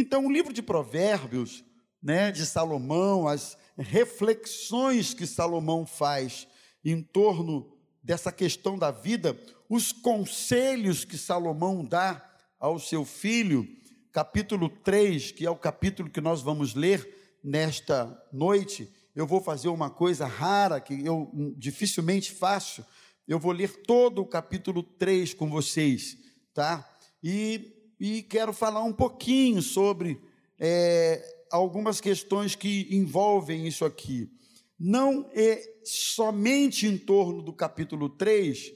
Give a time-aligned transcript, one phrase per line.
[0.00, 1.62] Então, o livro de Provérbios,
[2.02, 6.48] né, de Salomão, as reflexões que Salomão faz
[6.82, 7.70] em torno
[8.02, 12.26] dessa questão da vida, os conselhos que Salomão dá
[12.58, 13.68] ao seu filho,
[14.10, 19.68] capítulo 3, que é o capítulo que nós vamos ler nesta noite, eu vou fazer
[19.68, 22.82] uma coisa rara que eu dificilmente faço.
[23.28, 26.16] Eu vou ler todo o capítulo 3 com vocês,
[26.54, 26.88] tá?
[27.22, 30.18] E, e quero falar um pouquinho sobre
[30.58, 34.32] é, algumas questões que envolvem isso aqui.
[34.78, 38.72] Não é somente em torno do capítulo 3,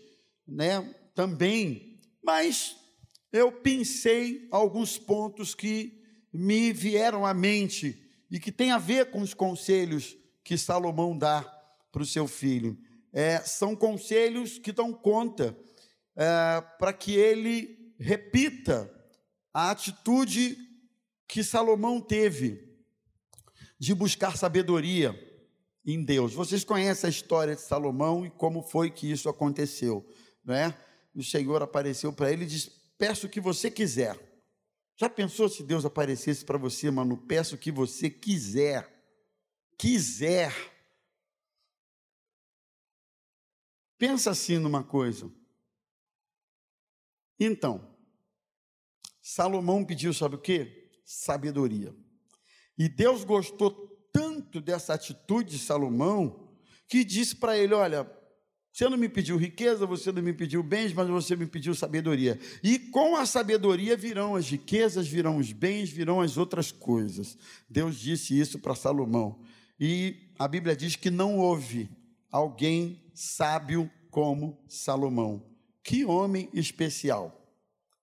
[0.47, 0.95] né?
[1.15, 2.77] Também, mas
[3.33, 7.99] eu pensei alguns pontos que me vieram à mente
[8.31, 11.43] e que tem a ver com os conselhos que Salomão dá
[11.91, 12.77] para o seu filho.
[13.11, 15.57] É, são conselhos que dão conta
[16.15, 18.94] é, para que ele repita
[19.55, 20.59] a atitude
[21.27, 22.77] que Salomão teve
[23.79, 25.15] de buscar sabedoria
[25.87, 26.35] em Deus.
[26.35, 30.07] Vocês conhecem a história de Salomão e como foi que isso aconteceu,
[30.45, 30.77] não é?
[31.15, 34.19] O Senhor apareceu para ele e disse: Peço o que você quiser.
[34.97, 37.17] Já pensou se Deus aparecesse para você, mano?
[37.17, 38.93] Peço o que você quiser
[39.79, 40.53] quiser.
[43.99, 45.31] Pensa assim numa coisa.
[47.39, 47.94] Então,
[49.27, 50.91] Salomão pediu, sabe o que?
[51.03, 51.97] Sabedoria.
[52.77, 53.71] E Deus gostou
[54.13, 56.55] tanto dessa atitude de Salomão
[56.87, 58.07] que disse para ele: Olha,
[58.71, 62.39] você não me pediu riqueza, você não me pediu bens, mas você me pediu sabedoria.
[62.63, 67.39] E com a sabedoria virão as riquezas, virão os bens, virão as outras coisas.
[67.67, 69.41] Deus disse isso para Salomão.
[69.81, 71.89] E a Bíblia diz que não houve
[72.31, 75.43] alguém sábio como Salomão.
[75.83, 77.41] Que homem especial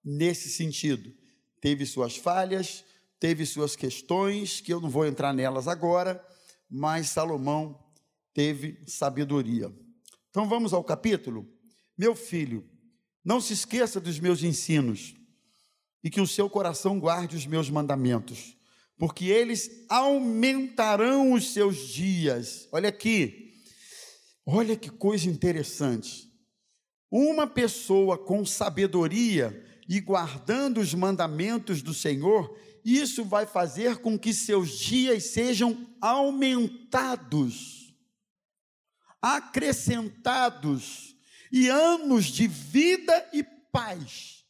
[0.03, 1.13] nesse sentido.
[1.59, 2.83] Teve suas falhas,
[3.19, 6.23] teve suas questões, que eu não vou entrar nelas agora,
[6.69, 7.79] mas Salomão
[8.33, 9.71] teve sabedoria.
[10.29, 11.47] Então vamos ao capítulo.
[11.97, 12.67] Meu filho,
[13.23, 15.13] não se esqueça dos meus ensinos
[16.03, 18.55] e que o seu coração guarde os meus mandamentos
[19.01, 22.69] porque eles aumentarão os seus dias.
[22.71, 23.51] Olha aqui,
[24.45, 26.31] olha que coisa interessante.
[27.09, 34.33] Uma pessoa com sabedoria e guardando os mandamentos do Senhor, isso vai fazer com que
[34.33, 37.93] seus dias sejam aumentados,
[39.21, 41.15] acrescentados,
[41.51, 44.45] e anos de vida e paz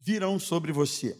[0.00, 1.18] virão sobre você.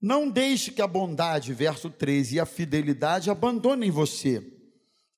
[0.00, 4.52] Não deixe que a bondade, verso 13, e a fidelidade abandonem você.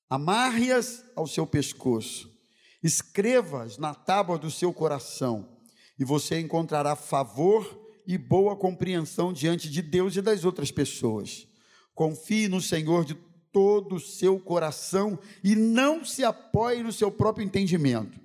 [0.09, 2.36] Amarre-as ao seu pescoço.
[2.83, 5.57] Escreva-as na tábua do seu coração,
[5.99, 11.47] e você encontrará favor e boa compreensão diante de Deus e das outras pessoas.
[11.93, 13.15] Confie no Senhor de
[13.51, 18.19] todo o seu coração e não se apoie no seu próprio entendimento.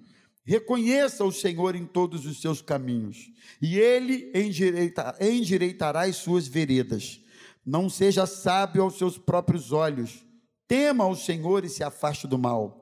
[0.44, 3.30] Reconheça o Senhor em todos os seus caminhos,
[3.60, 7.20] e Ele endireita, endireitará as suas veredas.
[7.64, 10.24] Não seja sábio aos seus próprios olhos.
[10.66, 12.81] Tema o Senhor e se afaste do mal.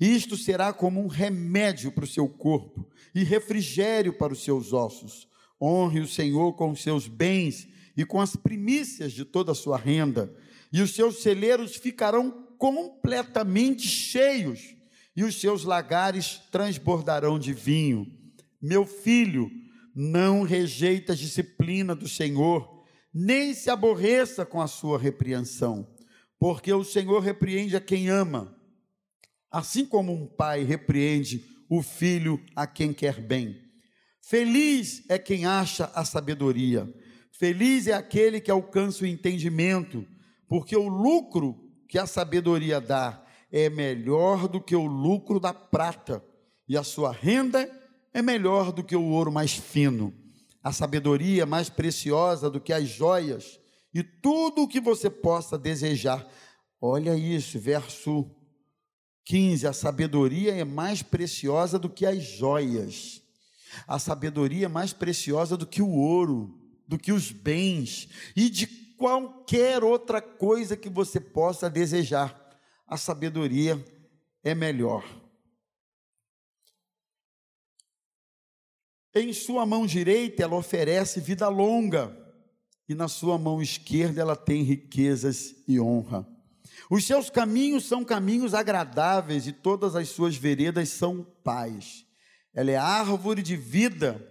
[0.00, 5.28] Isto será como um remédio para o seu corpo e refrigério para os seus ossos.
[5.60, 7.66] Honre o Senhor com os seus bens
[7.96, 10.32] e com as primícias de toda a sua renda,
[10.72, 14.76] e os seus celeiros ficarão completamente cheios
[15.16, 18.06] e os seus lagares transbordarão de vinho.
[18.62, 19.50] Meu filho,
[19.92, 25.88] não rejeita a disciplina do Senhor, nem se aborreça com a sua repreensão,
[26.38, 28.56] porque o Senhor repreende a quem ama,
[29.50, 33.56] assim como um pai repreende o filho a quem quer bem.
[34.22, 36.92] Feliz é quem acha a sabedoria,
[37.32, 40.06] feliz é aquele que alcança o entendimento,
[40.48, 41.56] porque o lucro
[41.88, 46.22] que a sabedoria dá é melhor do que o lucro da prata,
[46.68, 47.70] e a sua renda
[48.12, 50.12] é melhor do que o ouro mais fino.
[50.62, 53.58] A sabedoria é mais preciosa do que as joias,
[53.94, 56.26] e tudo o que você possa desejar.
[56.80, 58.30] Olha isso, verso
[59.28, 63.22] 15: a sabedoria é mais preciosa do que as joias,
[63.86, 68.66] a sabedoria é mais preciosa do que o ouro, do que os bens e de
[68.96, 72.34] qualquer outra coisa que você possa desejar
[72.86, 73.84] a sabedoria
[74.42, 75.04] é melhor.
[79.14, 82.16] Em sua mão direita ela oferece vida longa,
[82.88, 86.26] e na sua mão esquerda ela tem riquezas e honra.
[86.90, 92.04] Os seus caminhos são caminhos agradáveis e todas as suas veredas são paz.
[92.54, 94.24] Ela é árvore de vida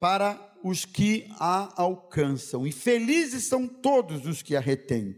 [0.00, 5.16] para os que a alcançam, e felizes são todos os que a retêm.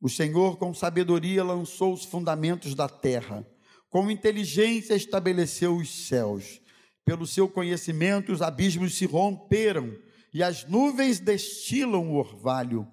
[0.00, 3.46] O Senhor, com sabedoria, lançou os fundamentos da terra,
[3.90, 6.60] com inteligência estabeleceu os céus.
[7.04, 9.96] Pelo seu conhecimento, os abismos se romperam
[10.32, 12.86] e as nuvens destilam o orvalho.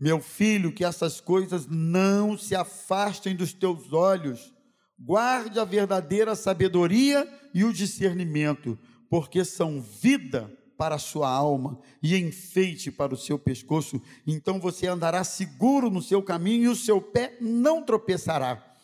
[0.00, 4.52] Meu filho, que essas coisas não se afastem dos teus olhos.
[4.98, 8.78] Guarde a verdadeira sabedoria e o discernimento,
[9.10, 14.00] porque são vida para a sua alma e enfeite para o seu pescoço.
[14.26, 18.74] Então você andará seguro no seu caminho e o seu pé não tropeçará.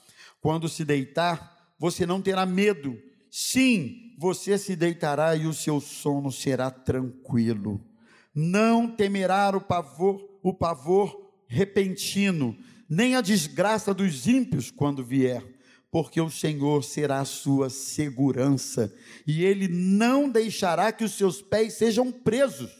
[0.43, 2.99] Quando se deitar, você não terá medo.
[3.31, 7.83] Sim, você se deitará e o seu sono será tranquilo.
[8.35, 12.57] Não temerá o pavor, o pavor repentino,
[12.89, 15.57] nem a desgraça dos ímpios quando vier
[15.91, 18.95] porque o Senhor será a sua segurança,
[19.27, 22.71] e Ele não deixará que os seus pés sejam presos.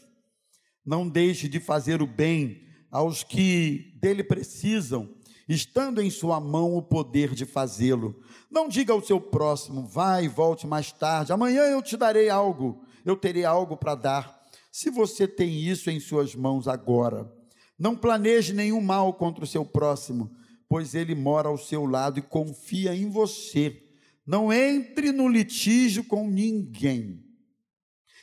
[0.85, 2.61] Não deixe de fazer o bem
[2.91, 5.09] aos que dele precisam,
[5.49, 8.21] estando em sua mão o poder de fazê-lo.
[8.51, 12.83] Não diga ao seu próximo, vai e volte mais tarde, amanhã eu te darei algo,
[13.03, 14.41] eu terei algo para dar.
[14.71, 17.27] Se você tem isso em suas mãos agora,
[17.77, 20.31] não planeje nenhum mal contra o seu próximo,
[20.67, 23.83] pois ele mora ao seu lado e confia em você.
[24.25, 27.23] Não entre no litígio com ninguém.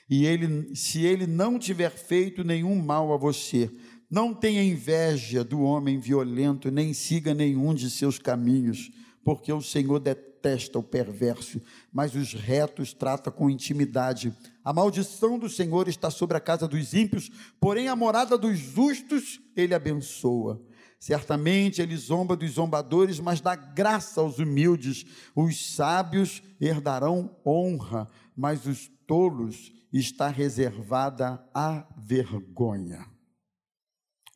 [0.08, 3.70] E ele, se ele não tiver feito nenhum mal a você,
[4.10, 8.90] não tenha inveja do homem violento, nem siga nenhum de seus caminhos,
[9.24, 11.60] porque o Senhor detesta o perverso,
[11.92, 14.32] mas os retos trata com intimidade.
[14.64, 17.30] A maldição do Senhor está sobre a casa dos ímpios,
[17.60, 20.60] porém a morada dos justos ele abençoa.
[20.98, 25.04] Certamente ele zomba dos zombadores, mas dá graça aos humildes.
[25.36, 33.06] Os sábios herdarão honra, mas os tolos está reservada a vergonha.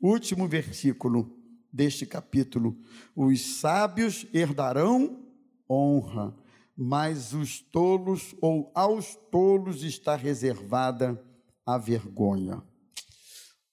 [0.03, 1.35] Último versículo
[1.73, 2.77] deste capítulo:
[3.17, 5.25] Os sábios herdarão
[5.69, 6.37] honra,
[6.81, 11.21] mas os tolos ou aos tolos está reservada
[11.67, 12.63] a vergonha.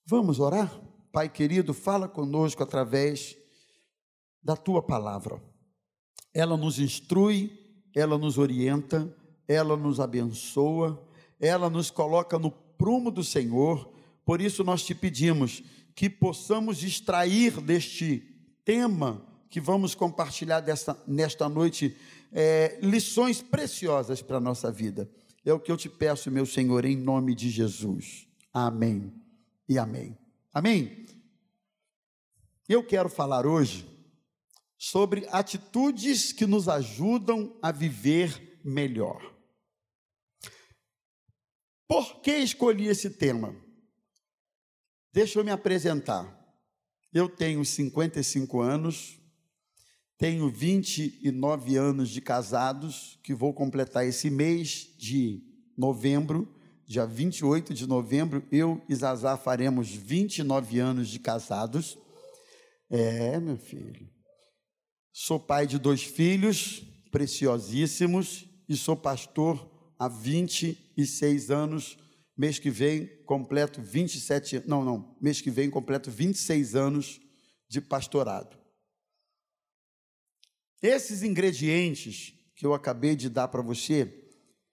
[0.08, 0.82] Vamos orar?
[1.12, 3.38] Pai querido, fala conosco através
[4.42, 5.40] da tua palavra.
[6.34, 7.52] Ela nos instrui,
[7.96, 9.16] ela nos orienta,
[9.48, 11.08] ela nos abençoa,
[11.40, 13.94] ela nos coloca no prumo do Senhor.
[14.26, 15.62] Por isso nós te pedimos
[15.94, 18.18] que possamos extrair deste
[18.66, 21.96] tema que vamos compartilhar desta, nesta noite
[22.38, 25.10] é, lições preciosas para a nossa vida.
[25.46, 28.28] É o que eu te peço, meu Senhor, em nome de Jesus.
[28.54, 29.14] Amém
[29.70, 30.18] e amém.
[30.54, 31.06] Amém?
[32.68, 33.88] Eu quero falar hoje
[34.78, 39.34] sobre atitudes que nos ajudam a viver melhor.
[41.88, 43.56] Por que escolhi esse tema?
[45.14, 46.38] Deixa eu me apresentar.
[47.14, 49.22] Eu tenho 55 anos,
[50.18, 55.44] tenho 29 anos de casados, que vou completar esse mês de
[55.78, 56.48] novembro,
[56.88, 61.98] dia 28 de novembro, eu e Zazá faremos 29 anos de casados.
[62.90, 64.10] É, meu filho.
[65.12, 71.98] Sou pai de dois filhos preciosíssimos e sou pastor há 26 anos.
[72.38, 77.22] Mês que vem completo 27, não, não, mês que vem completo 26 anos
[77.70, 78.65] de pastorado.
[80.82, 84.26] Esses ingredientes que eu acabei de dar para você,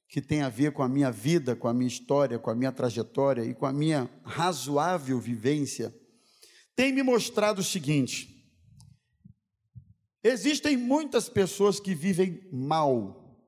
[0.09, 2.71] que tem a ver com a minha vida, com a minha história, com a minha
[2.71, 5.95] trajetória e com a minha razoável vivência,
[6.77, 8.29] tem me mostrado o seguinte:
[10.23, 13.39] existem muitas pessoas que vivem mal,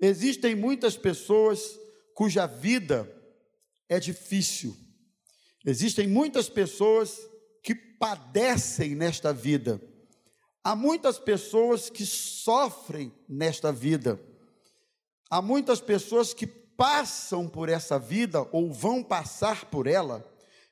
[0.00, 1.78] existem muitas pessoas
[2.14, 3.10] cuja vida
[3.88, 4.74] é difícil,
[5.66, 7.18] existem muitas pessoas
[7.62, 9.80] que padecem nesta vida,
[10.64, 14.18] há muitas pessoas que sofrem nesta vida
[15.34, 20.24] Há muitas pessoas que passam por essa vida ou vão passar por ela.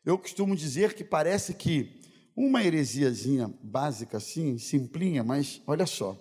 [0.05, 2.01] Eu costumo dizer que parece que
[2.37, 6.17] uma heresiazinha básica assim, simplinha, mas olha só.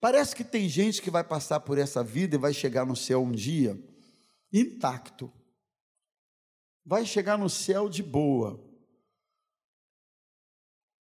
[0.00, 3.22] Parece que tem gente que vai passar por essa vida e vai chegar no céu
[3.22, 3.78] um dia
[4.50, 5.30] intacto.
[6.82, 8.58] Vai chegar no céu de boa.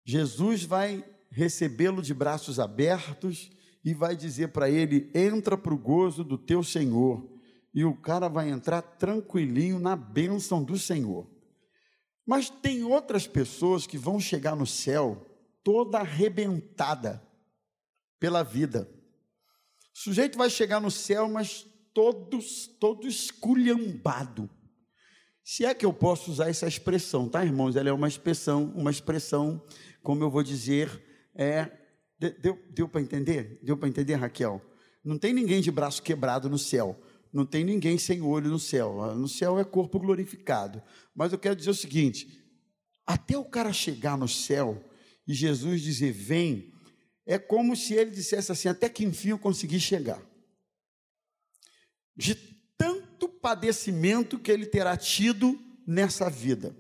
[0.04, 3.50] Jesus vai recebê-lo de braços abertos
[3.84, 7.28] e vai dizer para ele: entra para o gozo do teu Senhor.
[7.72, 11.30] E o cara vai entrar tranquilinho na bênção do Senhor.
[12.26, 15.24] Mas tem outras pessoas que vão chegar no céu
[15.62, 17.22] toda arrebentada
[18.18, 18.90] pela vida.
[19.94, 24.50] O sujeito vai chegar no céu, mas todos, todo esculhambado.
[25.44, 27.76] Se é que eu posso usar essa expressão, tá, irmãos?
[27.76, 29.62] Ela é uma expressão, uma expressão,
[30.02, 31.70] como eu vou dizer, é.
[32.18, 33.58] Deu, deu para entender?
[33.62, 34.60] Deu para entender, Raquel?
[35.02, 37.00] Não tem ninguém de braço quebrado no céu.
[37.32, 39.14] Não tem ninguém sem olho no céu.
[39.14, 40.82] No céu é corpo glorificado.
[41.14, 42.42] Mas eu quero dizer o seguinte:
[43.06, 44.84] até o cara chegar no céu
[45.26, 46.72] e Jesus dizer vem,
[47.24, 50.20] é como se ele dissesse assim: até que enfim eu consegui chegar.
[52.16, 52.34] De
[52.76, 56.76] tanto padecimento que ele terá tido nessa vida.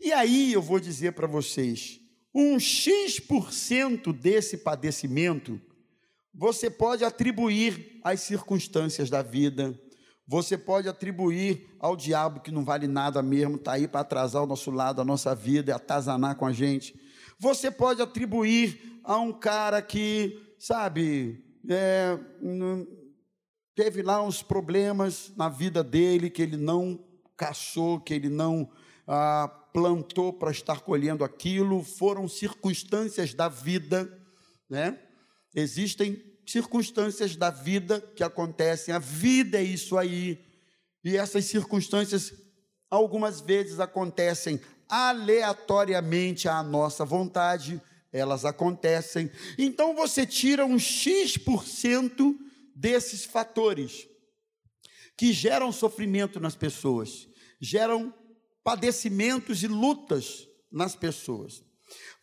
[0.00, 2.00] E aí eu vou dizer para vocês:
[2.38, 5.58] um X% desse padecimento
[6.38, 9.74] você pode atribuir às circunstâncias da vida,
[10.28, 14.46] você pode atribuir ao diabo que não vale nada mesmo, está aí para atrasar o
[14.46, 16.94] nosso lado, a nossa vida, atazanar com a gente.
[17.38, 22.18] Você pode atribuir a um cara que, sabe, é,
[23.74, 27.02] teve lá uns problemas na vida dele que ele não
[27.34, 28.68] caçou, que ele não
[29.08, 34.10] ah, plantou para estar colhendo aquilo, foram circunstâncias da vida,
[34.70, 34.98] né?
[35.54, 40.42] Existem circunstâncias da vida que acontecem, a vida é isso aí,
[41.04, 42.32] e essas circunstâncias
[42.88, 47.78] algumas vezes acontecem aleatoriamente à nossa vontade,
[48.10, 49.30] elas acontecem.
[49.58, 52.34] Então você tira um X%
[52.74, 54.08] desses fatores
[55.18, 57.28] que geram sofrimento nas pessoas,
[57.60, 58.14] geram
[58.66, 61.62] padecimentos e lutas nas pessoas.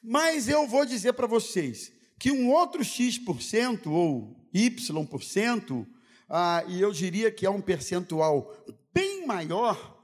[0.03, 5.88] Mas eu vou dizer para vocês, que um outro X% ou Y%,
[6.29, 8.53] ah, e eu diria que é um percentual
[8.93, 10.03] bem maior,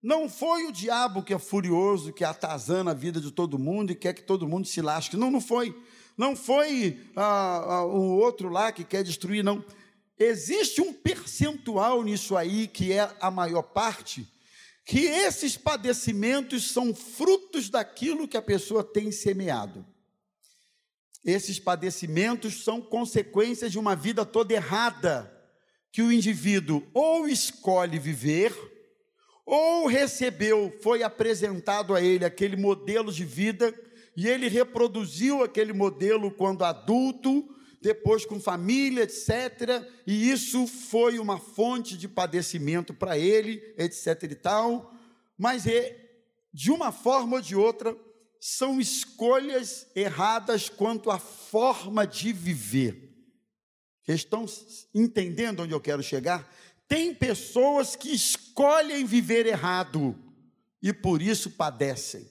[0.00, 3.96] não foi o diabo que é furioso, que atazana a vida de todo mundo e
[3.96, 5.16] quer que todo mundo se lasque.
[5.16, 5.76] Não, não foi.
[6.16, 9.64] Não foi ah, ah, o outro lá que quer destruir, não.
[10.16, 14.28] Existe um percentual nisso aí, que é a maior parte,
[14.84, 19.86] que esses padecimentos são frutos daquilo que a pessoa tem semeado.
[21.24, 25.32] Esses padecimentos são consequências de uma vida toda errada
[25.92, 28.52] que o indivíduo ou escolhe viver,
[29.44, 33.72] ou recebeu, foi apresentado a ele aquele modelo de vida,
[34.16, 37.48] e ele reproduziu aquele modelo quando adulto,
[37.82, 39.84] depois com família, etc.
[40.06, 44.22] E isso foi uma fonte de padecimento para ele, etc.
[44.22, 44.94] e tal.
[45.36, 45.98] Mas é,
[46.54, 47.96] de uma forma ou de outra,
[48.40, 53.10] são escolhas erradas quanto à forma de viver.
[54.06, 54.46] Estão
[54.94, 56.52] entendendo onde eu quero chegar?
[56.86, 60.16] Tem pessoas que escolhem viver errado
[60.82, 62.30] e por isso padecem.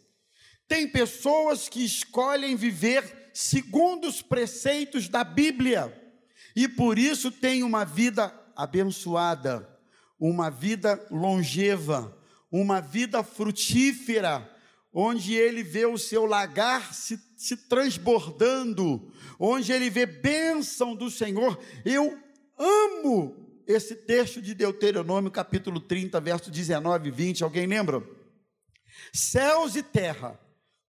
[0.67, 5.97] Tem pessoas que escolhem viver segundo os preceitos da Bíblia
[6.55, 9.67] e por isso têm uma vida abençoada,
[10.19, 12.15] uma vida longeva,
[12.51, 14.47] uma vida frutífera,
[14.93, 21.57] onde ele vê o seu lagar se, se transbordando, onde ele vê bênção do Senhor.
[21.85, 22.19] Eu
[22.57, 27.43] amo esse texto de Deuteronômio, capítulo 30, verso 19 e 20.
[27.43, 28.03] Alguém lembra?
[29.13, 30.39] Céus e terra,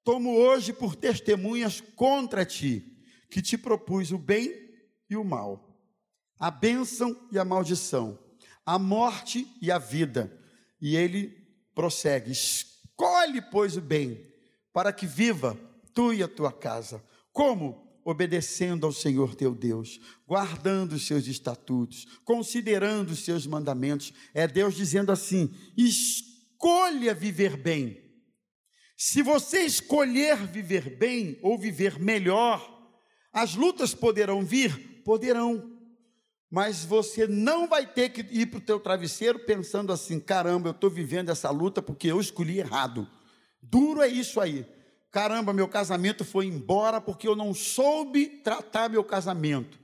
[0.05, 2.99] tomo hoje por testemunhas contra ti,
[3.31, 4.53] que te propus o bem
[5.09, 5.79] e o mal,
[6.39, 8.19] a bênção e a maldição,
[8.65, 10.39] a morte e a vida.
[10.81, 11.29] E ele
[11.75, 14.27] prossegue: Escolhe, pois, o bem,
[14.73, 15.59] para que viva
[15.95, 17.03] tu e a tua casa.
[17.33, 17.91] Como?
[18.05, 24.13] Obedecendo ao Senhor teu Deus, guardando os seus estatutos, considerando os seus mandamentos.
[24.35, 28.12] É Deus dizendo assim: escolha viver bem.
[29.05, 32.89] Se você escolher viver bem ou viver melhor,
[33.33, 35.03] as lutas poderão vir?
[35.05, 35.71] Poderão
[36.49, 40.73] mas você não vai ter que ir para o teu travesseiro pensando assim, caramba, eu
[40.73, 43.09] estou vivendo essa luta porque eu escolhi errado.
[43.61, 44.65] Duro é isso aí.
[45.11, 49.81] Caramba, meu casamento foi embora porque eu não soube tratar meu casamento.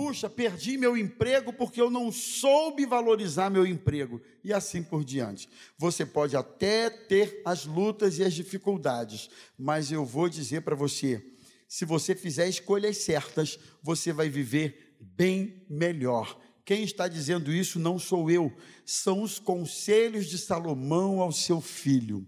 [0.00, 4.18] Puxa, perdi meu emprego porque eu não soube valorizar meu emprego.
[4.42, 5.46] E assim por diante.
[5.76, 9.28] Você pode até ter as lutas e as dificuldades,
[9.58, 11.22] mas eu vou dizer para você:
[11.68, 16.40] se você fizer escolhas certas, você vai viver bem melhor.
[16.64, 18.50] Quem está dizendo isso não sou eu,
[18.86, 22.26] são os conselhos de Salomão ao seu filho.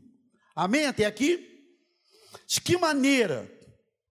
[0.54, 1.48] Amém até aqui?
[2.46, 3.50] De que maneira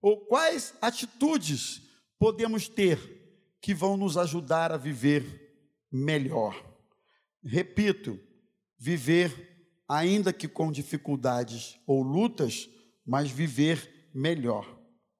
[0.01, 1.83] ou quais atitudes
[2.17, 3.20] podemos ter
[3.61, 5.53] que vão nos ajudar a viver
[5.91, 6.55] melhor?
[7.43, 8.19] Repito,
[8.77, 12.69] viver ainda que com dificuldades ou lutas,
[13.05, 14.67] mas viver melhor.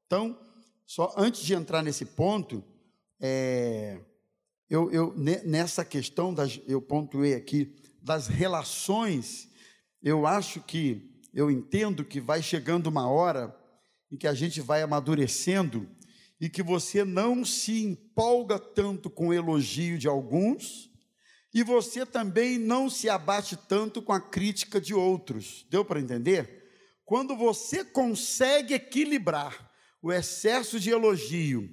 [0.05, 0.38] Então,
[0.86, 2.63] só antes de entrar nesse ponto,
[3.19, 4.00] é,
[4.69, 9.51] eu, eu, nessa questão, das, eu pontuei aqui, das relações
[10.01, 13.55] eu acho que, eu entendo que vai chegando uma hora
[14.12, 15.88] em que a gente vai amadurecendo
[16.41, 20.89] e que você não se empolga tanto com o elogio de alguns
[21.53, 25.67] e você também não se abate tanto com a crítica de outros.
[25.69, 26.67] Deu para entender?
[27.05, 29.71] Quando você consegue equilibrar
[30.01, 31.69] o excesso de elogio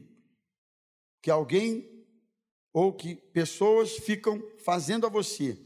[1.23, 1.89] que alguém
[2.71, 5.59] ou que pessoas ficam fazendo a você,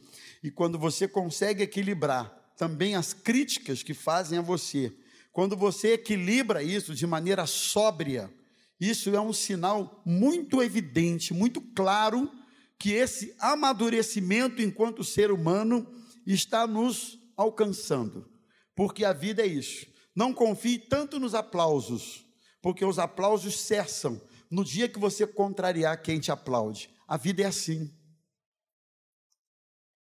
[0.44, 4.92] e quando você consegue equilibrar também as críticas que fazem a você,
[5.32, 8.32] quando você equilibra isso de maneira sóbria,
[8.90, 12.30] isso é um sinal muito evidente, muito claro
[12.78, 15.86] que esse amadurecimento enquanto ser humano
[16.26, 18.28] está nos alcançando.
[18.74, 19.86] Porque a vida é isso.
[20.16, 22.26] Não confie tanto nos aplausos,
[22.60, 24.20] porque os aplausos cessam
[24.50, 26.90] no dia que você contrariar quem te aplaude.
[27.06, 27.88] A vida é assim.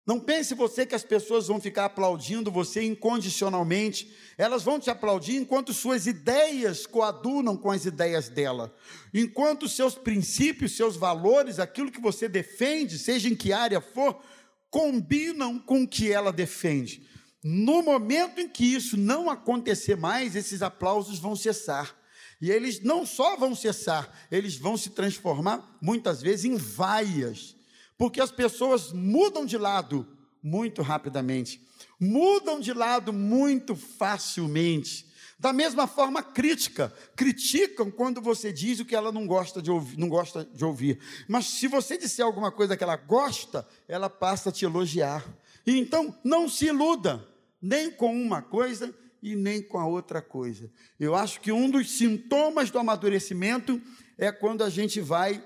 [0.05, 4.13] Não pense você que as pessoas vão ficar aplaudindo você incondicionalmente.
[4.37, 8.75] Elas vão te aplaudir enquanto suas ideias coadunam com as ideias dela.
[9.15, 14.21] Enquanto seus princípios, seus valores, aquilo que você defende, seja em que área for,
[14.69, 17.07] combinam com o que ela defende.
[17.45, 21.95] No momento em que isso não acontecer mais, esses aplausos vão cessar.
[22.41, 27.55] E eles não só vão cessar, eles vão se transformar muitas vezes em vaias
[27.97, 30.07] porque as pessoas mudam de lado
[30.43, 31.61] muito rapidamente,
[32.01, 35.11] mudam de lado muito facilmente.
[35.39, 39.99] Da mesma forma, crítica, criticam quando você diz o que ela não gosta de ouvir,
[39.99, 41.01] não gosta de ouvir.
[41.27, 45.25] Mas se você disser alguma coisa que ela gosta, ela passa a te elogiar.
[45.67, 47.27] E então, não se iluda,
[47.61, 50.71] nem com uma coisa e nem com a outra coisa.
[50.99, 53.81] Eu acho que um dos sintomas do amadurecimento
[54.19, 55.45] é quando a gente vai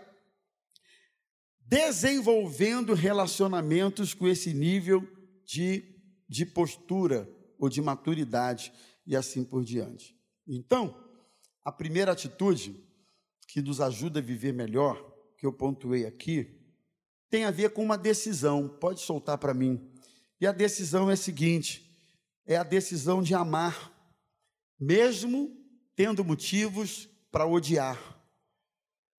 [1.68, 5.06] desenvolvendo relacionamentos com esse nível
[5.44, 5.84] de,
[6.28, 8.72] de postura ou de maturidade
[9.06, 10.16] e assim por diante.
[10.46, 10.96] Então,
[11.64, 12.84] a primeira atitude
[13.48, 14.96] que nos ajuda a viver melhor,
[15.38, 16.56] que eu pontuei aqui,
[17.28, 18.68] tem a ver com uma decisão.
[18.68, 19.92] Pode soltar para mim.
[20.40, 21.90] E a decisão é a seguinte:
[22.46, 23.92] é a decisão de amar,
[24.78, 25.50] mesmo
[25.96, 28.15] tendo motivos para odiar.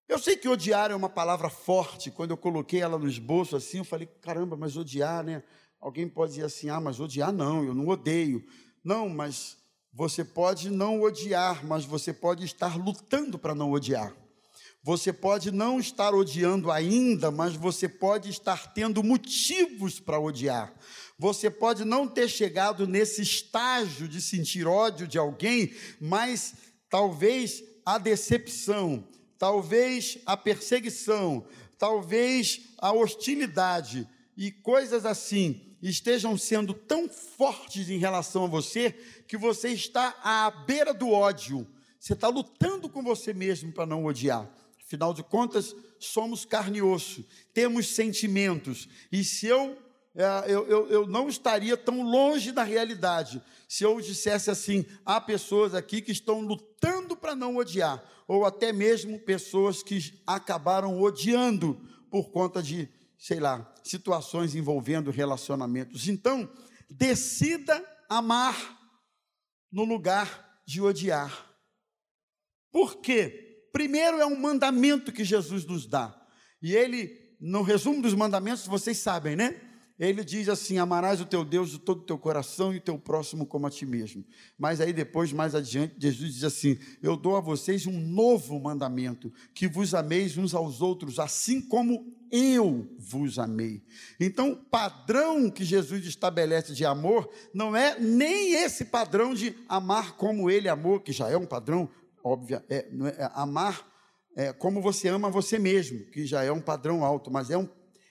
[0.07, 2.09] Eu sei que odiar é uma palavra forte.
[2.09, 5.43] Quando eu coloquei ela no esboço assim, eu falei, caramba, mas odiar, né?
[5.81, 8.43] Alguém pode dizer assim, ah, mas odiar não, eu não odeio.
[8.83, 9.57] Não, mas
[9.93, 14.15] você pode não odiar, mas você pode estar lutando para não odiar.
[14.81, 20.73] Você pode não estar odiando ainda, mas você pode estar tendo motivos para odiar.
[21.19, 26.53] Você pode não ter chegado nesse estágio de sentir ódio de alguém, mas
[26.89, 29.05] talvez a decepção,
[29.37, 31.45] talvez a perseguição,
[31.77, 38.91] talvez a hostilidade e coisas assim estejam sendo tão fortes em relação a você
[39.27, 41.67] que você está à beira do ódio.
[41.99, 44.49] Você está lutando com você mesmo para não odiar.
[44.79, 48.87] Afinal de contas, somos carne e osso, temos sentimentos.
[49.11, 49.77] E se eu,
[50.47, 55.75] eu, eu, eu não estaria tão longe da realidade se eu dissesse assim: há pessoas
[55.75, 62.31] aqui que estão lutando para não odiar ou até mesmo pessoas que acabaram odiando por
[62.31, 66.07] conta de, sei lá, situações envolvendo relacionamentos.
[66.07, 66.49] Então,
[66.89, 68.77] decida amar
[69.71, 71.47] no lugar de odiar.
[72.71, 73.67] Por quê?
[73.71, 76.19] Primeiro é um mandamento que Jesus nos dá.
[76.61, 79.61] E ele, no resumo dos mandamentos, vocês sabem, né?
[79.99, 82.97] Ele diz assim: Amarás o teu Deus de todo o teu coração e o teu
[82.97, 84.23] próximo como a ti mesmo.
[84.57, 89.33] Mas aí depois, mais adiante, Jesus diz assim: Eu dou a vocês um novo mandamento,
[89.53, 93.83] que vos ameis uns aos outros, assim como eu vos amei.
[94.19, 100.15] Então, o padrão que Jesus estabelece de amor não é nem esse padrão de amar
[100.15, 101.89] como ele amou, que já é um padrão,
[102.23, 103.87] óbvio, é, é, é amar
[104.35, 107.67] é, como você ama você mesmo, que já é um padrão alto, mas é um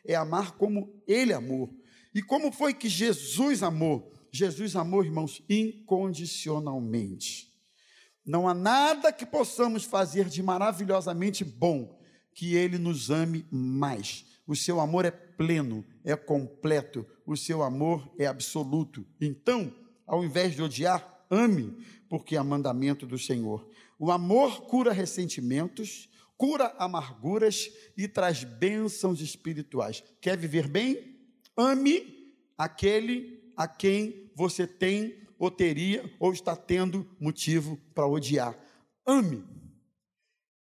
[0.07, 1.75] é amar como Ele amou.
[2.15, 4.13] E como foi que Jesus amou?
[4.33, 7.49] Jesus amou, irmãos, incondicionalmente.
[8.25, 11.97] Não há nada que possamos fazer de maravilhosamente bom
[12.35, 14.25] que Ele nos ame mais.
[14.47, 19.05] O seu amor é pleno, é completo, o seu amor é absoluto.
[19.21, 19.73] Então,
[20.07, 21.77] ao invés de odiar, ame,
[22.09, 23.69] porque é mandamento do Senhor.
[23.99, 30.03] O amor cura ressentimentos, cura amarguras e traz bênçãos espirituais.
[30.21, 31.17] Quer viver bem?
[31.57, 38.59] Ame aquele a quem você tem ou teria ou está tendo motivo para odiar.
[39.07, 39.45] Ame.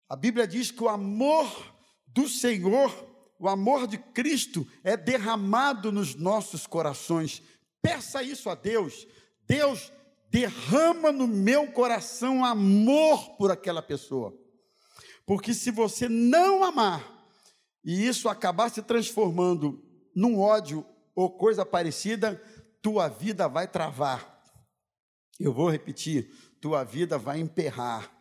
[0.10, 1.74] A Bíblia diz que o amor
[2.08, 2.92] do Senhor,
[3.40, 7.42] o amor de Cristo é derramado nos nossos corações
[7.86, 9.08] Peça isso a Deus.
[9.46, 9.94] Deus
[10.32, 14.36] derrama no meu coração amor por aquela pessoa.
[15.26, 17.16] Porque se você não amar,
[17.84, 19.84] e isso acabar se transformando
[20.16, 20.86] num ódio
[21.16, 22.42] ou coisa parecida,
[22.82, 24.44] tua vida vai travar.
[25.40, 28.12] Eu vou repetir, tua vida vai emperrar.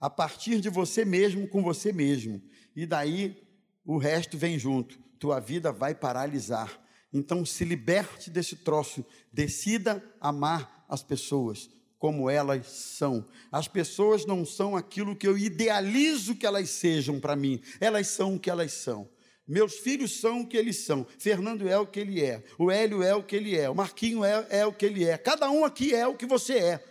[0.00, 2.42] A partir de você mesmo com você mesmo.
[2.74, 3.40] E daí
[3.84, 4.98] o resto vem junto.
[5.18, 6.80] Tua vida vai paralisar.
[7.12, 9.04] Então se liberte desse troço.
[9.32, 11.70] Decida amar as pessoas
[12.02, 13.24] como elas são.
[13.52, 17.60] As pessoas não são aquilo que eu idealizo que elas sejam para mim.
[17.78, 19.08] Elas são o que elas são.
[19.46, 21.06] Meus filhos são o que eles são.
[21.16, 22.42] Fernando é o que ele é.
[22.58, 23.70] O Hélio é o que ele é.
[23.70, 25.16] O Marquinho é, é o que ele é.
[25.16, 26.84] Cada um aqui é o que você é.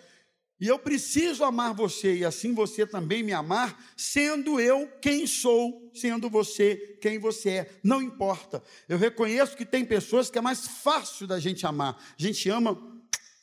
[0.61, 5.91] E eu preciso amar você e assim você também me amar, sendo eu quem sou,
[5.93, 7.71] sendo você quem você é.
[7.83, 8.63] Não importa.
[8.87, 12.01] Eu reconheço que tem pessoas que é mais fácil da gente amar.
[12.17, 12.81] A gente ama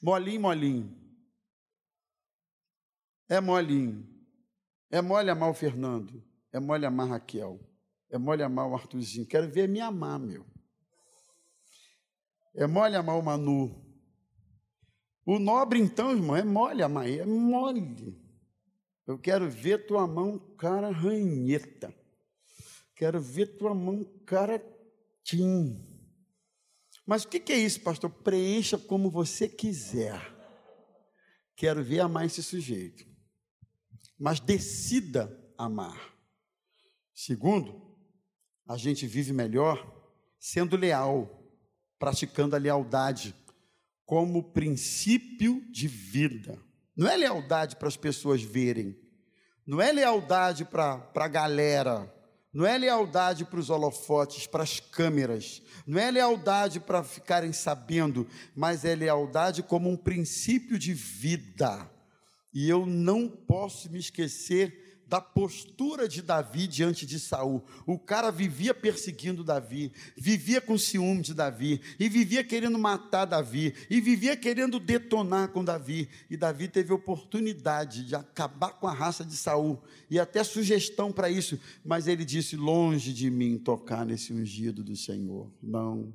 [0.01, 1.08] molinho, molinho.
[3.29, 4.09] É molinho.
[4.91, 6.25] É mole amar o Fernando.
[6.53, 7.61] É mole amar Raquel.
[8.11, 9.27] É mole amar o Arthurzinho.
[9.27, 10.47] Quero ver me amar, meu.
[12.55, 13.85] É mole amar o Manu.
[15.27, 18.19] O nobre, então, irmão, é mole amar, é mole.
[19.07, 21.95] Eu quero ver tua mão, cara ranheta.
[22.97, 24.63] Quero ver tua mão, cara
[25.23, 25.87] tim.
[27.07, 28.11] Mas o que é isso, pastor?
[28.11, 30.21] Preencha como você quiser.
[31.55, 33.08] Quero ver amar esse sujeito.
[34.19, 36.15] Mas decida amar.
[37.15, 37.83] Segundo,
[38.67, 39.95] a gente vive melhor
[40.39, 41.43] sendo leal,
[41.99, 43.35] praticando a lealdade
[44.05, 46.59] como princípio de vida.
[46.97, 48.99] Não é lealdade para as pessoas verem,
[49.67, 52.13] não é lealdade para a galera,
[52.53, 58.27] não é lealdade para os holofotes, para as câmeras, não é lealdade para ficarem sabendo,
[58.57, 61.89] mas é lealdade como um princípio de vida.
[62.59, 67.63] E eu não posso me esquecer da postura de Davi diante de Saul.
[67.87, 73.73] O cara vivia perseguindo Davi, vivia com ciúme de Davi, e vivia querendo matar Davi,
[73.89, 76.09] e vivia querendo detonar com Davi.
[76.29, 81.31] E Davi teve oportunidade de acabar com a raça de Saul, e até sugestão para
[81.31, 85.49] isso, mas ele disse: longe de mim tocar nesse ungido do Senhor.
[85.63, 86.13] Não.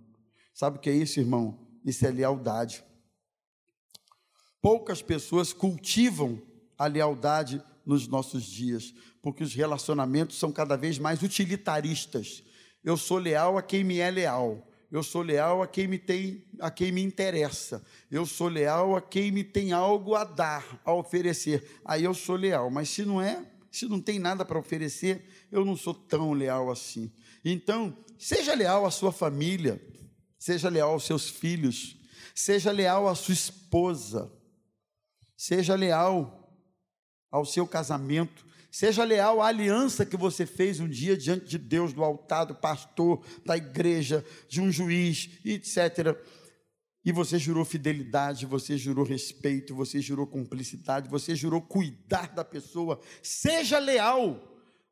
[0.53, 1.57] Sabe o que é isso, irmão?
[1.85, 2.83] Isso é lealdade.
[4.63, 6.41] Poucas pessoas cultivam
[6.77, 12.41] a lealdade nos nossos dias, porque os relacionamentos são cada vez mais utilitaristas.
[12.81, 14.65] Eu sou leal a quem me é leal.
[14.89, 17.83] Eu sou leal a quem me tem, a quem me interessa.
[18.09, 21.81] Eu sou leal a quem me tem algo a dar, a oferecer.
[21.83, 22.69] Aí eu sou leal.
[22.69, 26.71] Mas se não é, se não tem nada para oferecer, eu não sou tão leal
[26.71, 27.11] assim.
[27.43, 29.81] Então, seja leal à sua família,
[30.39, 31.97] seja leal aos seus filhos,
[32.33, 34.31] seja leal à sua esposa,
[35.43, 36.57] seja leal
[37.29, 38.45] ao seu casamento.
[38.71, 42.55] Seja leal à aliança que você fez um dia diante de Deus, do altar, do
[42.55, 46.17] pastor, da igreja, de um juiz, etc.
[47.03, 53.01] E você jurou fidelidade, você jurou respeito, você jurou cumplicidade, você jurou cuidar da pessoa.
[53.21, 54.41] Seja leal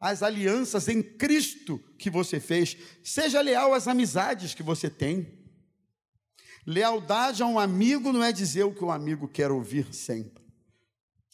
[0.02, 2.76] às alianças em Cristo que você fez.
[3.02, 5.40] Seja leal às amizades que você tem.
[6.68, 10.41] Lealdade a um amigo não é dizer o que o amigo quer ouvir sempre.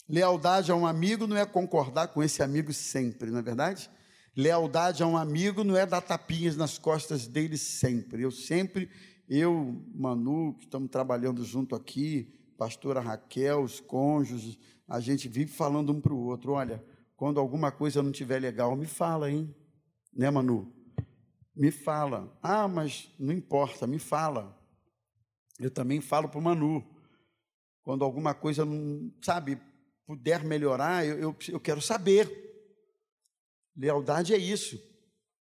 [0.08, 3.90] Lealdade a um amigo não é concordar com esse amigo sempre, não é verdade?
[4.34, 8.22] Lealdade a um amigo não é dar tapinhas nas costas dele sempre.
[8.22, 8.88] Eu sempre,
[9.28, 15.92] eu, Manu, que estamos trabalhando junto aqui, pastora Raquel, os cônjuges, a gente vive falando
[15.92, 16.52] um para o outro.
[16.52, 16.82] Olha,
[17.14, 19.54] quando alguma coisa não estiver legal, me fala, hein?
[20.14, 20.72] Né, Manu?
[21.54, 22.34] Me fala.
[22.42, 24.56] Ah, mas não importa, me fala.
[25.58, 26.82] Eu também falo para o Manu.
[27.82, 29.58] Quando alguma coisa não, sabe,
[30.08, 32.32] puder melhorar, eu, eu, eu quero saber.
[33.76, 34.82] Lealdade é isso.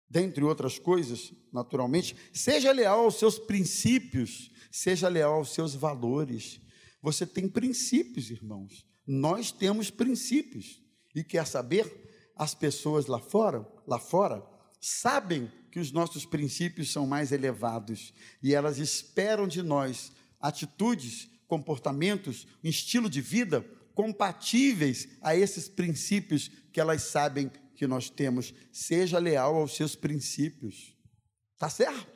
[0.09, 6.59] Dentre outras coisas, naturalmente, seja leal aos seus princípios, seja leal aos seus valores.
[7.03, 8.87] Você tem princípios, irmãos.
[9.07, 10.83] Nós temos princípios.
[11.15, 12.33] E quer saber?
[12.35, 14.43] As pessoas lá fora, lá fora,
[14.81, 22.47] sabem que os nossos princípios são mais elevados e elas esperam de nós atitudes, comportamentos,
[22.65, 23.63] um estilo de vida
[23.99, 28.55] compatíveis a esses princípios que elas sabem que nós temos.
[28.71, 30.95] Seja leal aos seus princípios.
[31.59, 32.07] Tá certo?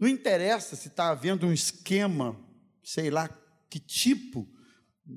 [0.00, 2.40] Não interessa se está havendo um esquema,
[2.82, 3.28] sei lá
[3.68, 4.48] que tipo,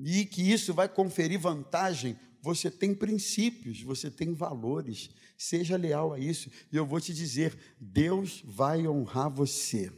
[0.04, 2.18] e que isso vai conferir vantagem.
[2.42, 5.08] Você tem princípios, você tem valores.
[5.38, 6.50] Seja leal a isso.
[6.70, 9.90] E eu vou te dizer: Deus vai honrar você.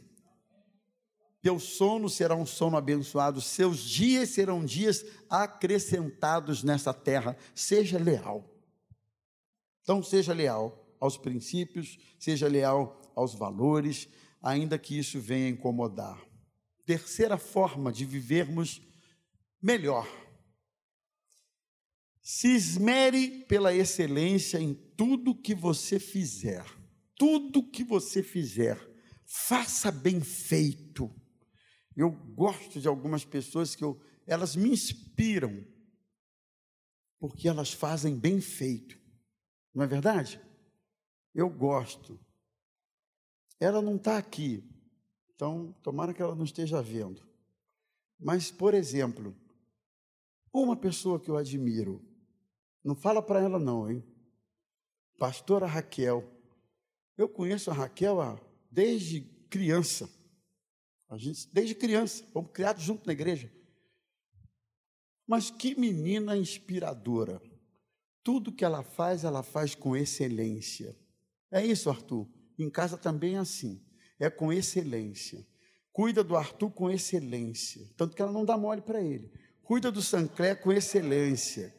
[1.41, 7.37] Teu sono será um sono abençoado, seus dias serão dias acrescentados nessa terra.
[7.55, 8.45] Seja leal.
[9.81, 14.09] Então, seja leal aos princípios, seja leal aos valores,
[14.41, 16.21] ainda que isso venha incomodar.
[16.85, 18.81] Terceira forma de vivermos
[19.61, 20.07] melhor.
[22.21, 26.65] Se esmere pela excelência em tudo que você fizer.
[27.15, 28.79] Tudo que você fizer,
[29.25, 31.13] faça bem feito.
[31.99, 35.67] Eu gosto de algumas pessoas que eu, elas me inspiram,
[37.19, 38.97] porque elas fazem bem feito.
[39.73, 40.39] Não é verdade?
[41.35, 42.17] Eu gosto.
[43.59, 44.63] Ela não está aqui,
[45.35, 47.21] então tomara que ela não esteja vendo.
[48.17, 49.35] Mas, por exemplo,
[50.53, 52.01] uma pessoa que eu admiro,
[52.81, 54.01] não fala para ela não, hein?
[55.17, 56.23] Pastora Raquel.
[57.17, 58.39] Eu conheço a Raquel
[58.71, 60.09] desde criança.
[61.09, 63.51] A gente, desde criança, fomos criados junto na igreja.
[65.25, 67.41] Mas que menina inspiradora.
[68.23, 70.95] Tudo que ela faz, ela faz com excelência.
[71.51, 72.27] É isso, Arthur.
[72.59, 73.83] Em casa também é assim.
[74.19, 75.47] É com excelência.
[75.91, 77.89] Cuida do Arthur com excelência.
[77.97, 79.31] Tanto que ela não dá mole para ele.
[79.63, 81.73] Cuida do Sanclé com excelência.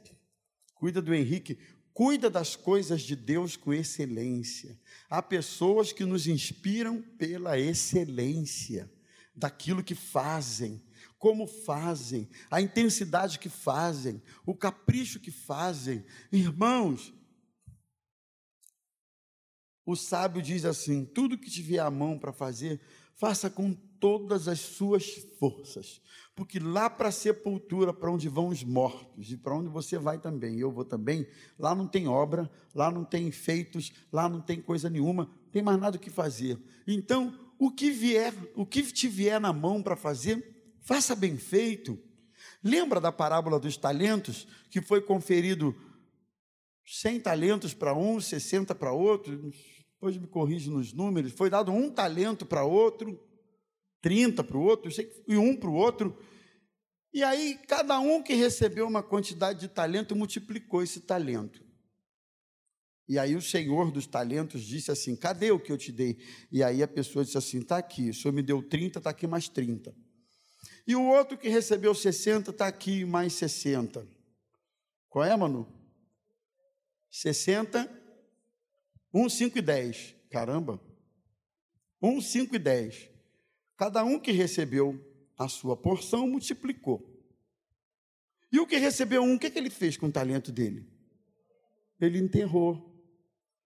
[0.75, 1.57] Cuida do Henrique.
[1.93, 4.81] Cuida das coisas de Deus com excelência.
[5.09, 8.91] Há pessoas que nos inspiram pela excelência
[9.41, 10.81] daquilo que fazem,
[11.19, 16.05] como fazem, a intensidade que fazem, o capricho que fazem.
[16.31, 17.13] Irmãos,
[19.85, 22.81] o sábio diz assim: tudo que tiver à mão para fazer,
[23.17, 26.01] faça com todas as suas forças,
[26.35, 30.19] porque lá para a sepultura, para onde vão os mortos, e para onde você vai
[30.19, 31.27] também, eu vou também,
[31.59, 35.79] lá não tem obra, lá não tem feitos, lá não tem coisa nenhuma, tem mais
[35.79, 36.59] nada o que fazer.
[36.87, 40.43] Então, o que vier, o que te vier na mão para fazer,
[40.81, 42.03] faça bem feito.
[42.65, 45.77] Lembra da parábola dos talentos, que foi conferido
[46.87, 49.53] 100 talentos para um, 60 para outro,
[49.93, 53.21] depois me corrige nos números, foi dado um talento para outro,
[54.01, 54.91] 30 para o outro,
[55.29, 56.19] e um para o outro.
[57.13, 61.63] E aí, cada um que recebeu uma quantidade de talento multiplicou esse talento.
[63.11, 66.17] E aí o Senhor dos talentos disse assim: Cadê o que eu te dei?
[66.49, 69.27] E aí a pessoa disse assim: Está aqui, o Senhor me deu 30, está aqui
[69.27, 69.93] mais 30.
[70.87, 74.07] E o outro que recebeu 60, está aqui mais 60.
[75.09, 75.67] Qual é, Manu?
[77.11, 77.91] 60,
[79.13, 80.15] 1, 5 e 10.
[80.31, 80.81] Caramba!
[82.01, 83.11] 1, 5 e 10.
[83.77, 85.05] Cada um que recebeu
[85.37, 87.05] a sua porção multiplicou.
[88.53, 90.89] E o que recebeu um, o que, que ele fez com o talento dele?
[92.01, 92.89] Ele enterrou.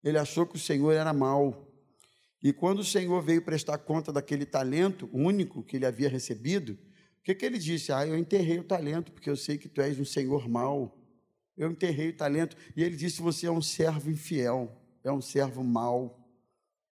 [0.05, 1.67] Ele achou que o Senhor era mau.
[2.43, 7.23] E quando o Senhor veio prestar conta daquele talento único que ele havia recebido, o
[7.25, 7.91] que, que ele disse?
[7.91, 11.01] Ah, eu enterrei o talento, porque eu sei que tu és um Senhor mau.
[11.57, 12.55] Eu enterrei o talento.
[12.77, 16.21] E ele disse: Você é um servo infiel, é um servo mau.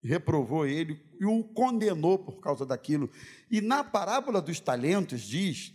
[0.03, 3.09] Reprovou ele e o condenou por causa daquilo.
[3.49, 5.73] E na parábola dos talentos diz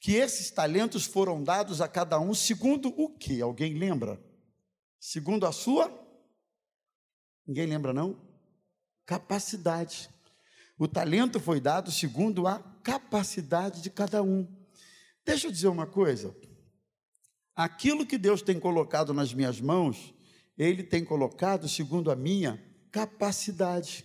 [0.00, 3.42] que esses talentos foram dados a cada um segundo o que?
[3.42, 4.22] Alguém lembra?
[5.00, 6.07] Segundo a sua
[7.48, 8.14] Ninguém lembra, não?
[9.06, 10.10] Capacidade.
[10.78, 14.46] O talento foi dado segundo a capacidade de cada um.
[15.24, 16.36] Deixa eu dizer uma coisa.
[17.56, 20.14] Aquilo que Deus tem colocado nas minhas mãos,
[20.58, 24.04] Ele tem colocado segundo a minha capacidade.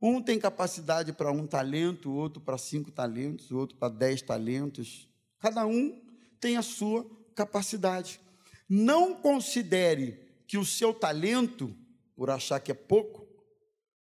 [0.00, 5.08] Um tem capacidade para um talento, outro para cinco talentos, outro para dez talentos.
[5.40, 5.98] Cada um
[6.38, 8.20] tem a sua capacidade.
[8.68, 11.74] Não considere que o seu talento
[12.16, 13.26] por achar que é pouco,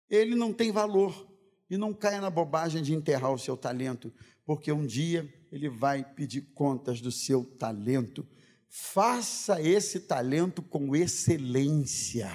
[0.09, 1.29] ele não tem valor
[1.69, 4.13] e não caia na bobagem de enterrar o seu talento,
[4.45, 8.27] porque um dia ele vai pedir contas do seu talento.
[8.69, 12.31] Faça esse talento com excelência.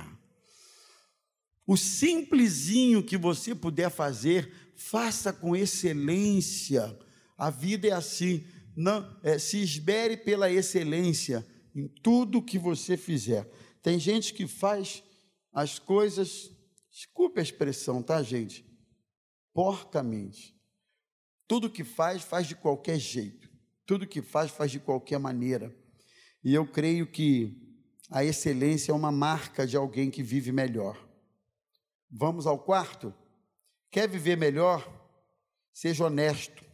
[1.68, 6.98] O simplesinho que você puder fazer, faça com excelência.
[7.38, 8.46] A vida é assim.
[8.76, 13.50] Não, é, se esbere pela excelência em tudo que você fizer.
[13.82, 15.04] Tem gente que faz
[15.56, 16.52] as coisas,
[16.92, 18.66] desculpe a expressão, tá, gente?
[19.54, 20.54] Porcamente.
[21.48, 23.50] Tudo que faz, faz de qualquer jeito.
[23.86, 25.74] Tudo que faz, faz de qualquer maneira.
[26.44, 27.58] E eu creio que
[28.12, 31.08] a excelência é uma marca de alguém que vive melhor.
[32.12, 33.14] Vamos ao quarto?
[33.90, 34.86] Quer viver melhor?
[35.72, 36.66] Seja honesto.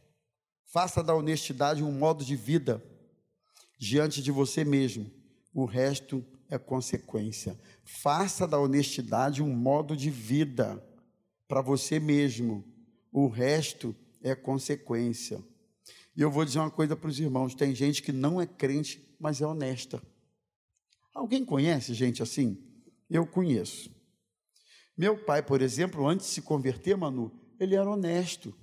[0.66, 2.84] Faça da honestidade um modo de vida
[3.78, 5.12] diante de você mesmo.
[5.54, 7.58] O resto é consequência.
[7.84, 10.86] Faça da honestidade um modo de vida
[11.48, 12.64] para você mesmo.
[13.12, 15.42] O resto é consequência.
[16.16, 19.02] E eu vou dizer uma coisa para os irmãos: tem gente que não é crente,
[19.18, 20.02] mas é honesta.
[21.16, 22.62] Alguém conhece gente assim?
[23.10, 23.90] Eu conheço.
[24.96, 28.54] Meu pai, por exemplo, antes de se converter, Manu, ele era honesto.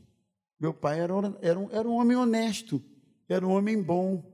[0.60, 2.82] Meu pai era, era, um, era um homem honesto,
[3.28, 4.27] era um homem bom.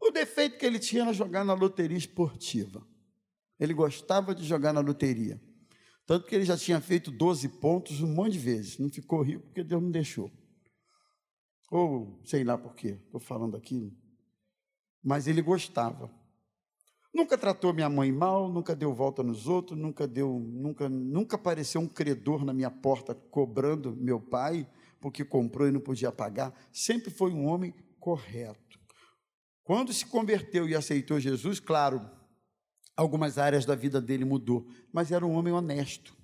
[0.00, 2.86] O defeito que ele tinha era jogar na loteria esportiva.
[3.58, 5.40] Ele gostava de jogar na loteria.
[6.06, 8.78] Tanto que ele já tinha feito 12 pontos um monte de vezes.
[8.78, 10.30] Não ficou rico porque Deus não deixou.
[11.70, 13.92] Ou sei lá por quê, estou falando aqui.
[15.02, 16.10] Mas ele gostava.
[17.12, 21.80] Nunca tratou minha mãe mal, nunca deu volta nos outros, nunca deu, nunca, nunca apareceu
[21.80, 24.68] um credor na minha porta cobrando meu pai
[25.00, 26.52] porque comprou e não podia pagar.
[26.72, 28.67] Sempre foi um homem correto.
[29.68, 32.10] Quando se converteu e aceitou Jesus, claro,
[32.96, 36.16] algumas áreas da vida dele mudou, mas era um homem honesto.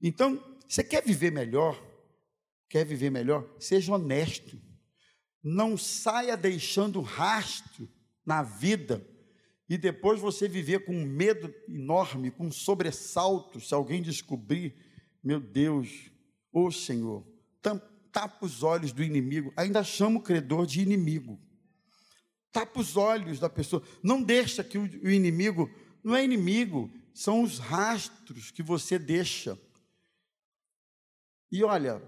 [0.00, 1.76] Então, você quer viver melhor?
[2.68, 3.44] Quer viver melhor?
[3.58, 4.56] Seja honesto.
[5.42, 7.90] Não saia deixando rastro
[8.24, 9.04] na vida
[9.68, 14.76] e depois você viver com um medo enorme, com um sobressalto, se alguém descobrir,
[15.24, 16.08] meu Deus,
[16.52, 17.26] ô Senhor,
[18.12, 21.49] tapa os olhos do inimigo, ainda chama o credor de inimigo.
[22.52, 25.70] Tapa os olhos da pessoa, não deixa que o inimigo
[26.02, 29.58] não é inimigo, são os rastros que você deixa.
[31.52, 32.02] E olha,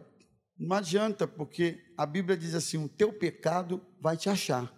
[0.58, 4.72] não adianta, porque a Bíblia diz assim: o teu pecado vai te achar,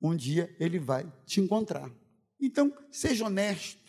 [0.00, 1.90] um dia ele vai te encontrar.
[2.40, 3.82] Então, seja honesto.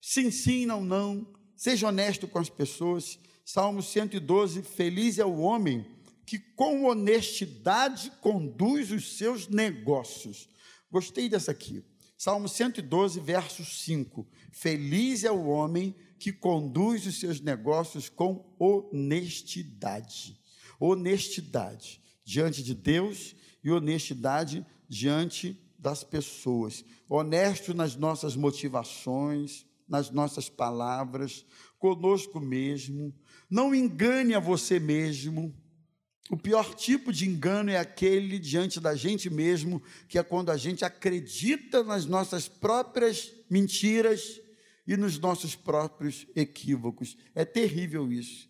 [0.00, 1.34] Sim, sim, não, não.
[1.56, 3.18] Seja honesto com as pessoas.
[3.44, 5.95] Salmo 112: Feliz é o homem
[6.26, 10.48] que com honestidade conduz os seus negócios.
[10.90, 11.84] Gostei dessa aqui.
[12.18, 14.26] Salmo 112, verso 5.
[14.50, 20.40] Feliz é o homem que conduz os seus negócios com honestidade.
[20.80, 26.84] Honestidade diante de Deus e honestidade diante das pessoas.
[27.08, 31.46] Honesto nas nossas motivações, nas nossas palavras,
[31.78, 33.14] conosco mesmo.
[33.48, 35.54] Não engane a você mesmo
[36.30, 40.56] o pior tipo de engano é aquele diante da gente mesmo, que é quando a
[40.56, 44.40] gente acredita nas nossas próprias mentiras
[44.86, 47.16] e nos nossos próprios equívocos.
[47.34, 48.48] É terrível isso.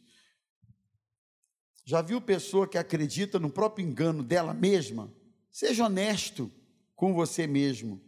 [1.84, 5.12] Já viu pessoa que acredita no próprio engano dela mesma?
[5.50, 6.50] Seja honesto
[6.94, 8.00] com você mesmo.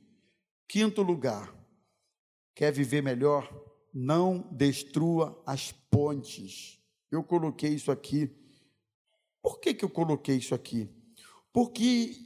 [0.66, 1.54] Quinto lugar,
[2.54, 3.48] quer viver melhor?
[3.92, 6.80] Não destrua as pontes.
[7.10, 8.30] Eu coloquei isso aqui
[9.42, 10.88] por que, que eu coloquei isso aqui?
[11.52, 12.16] Porque,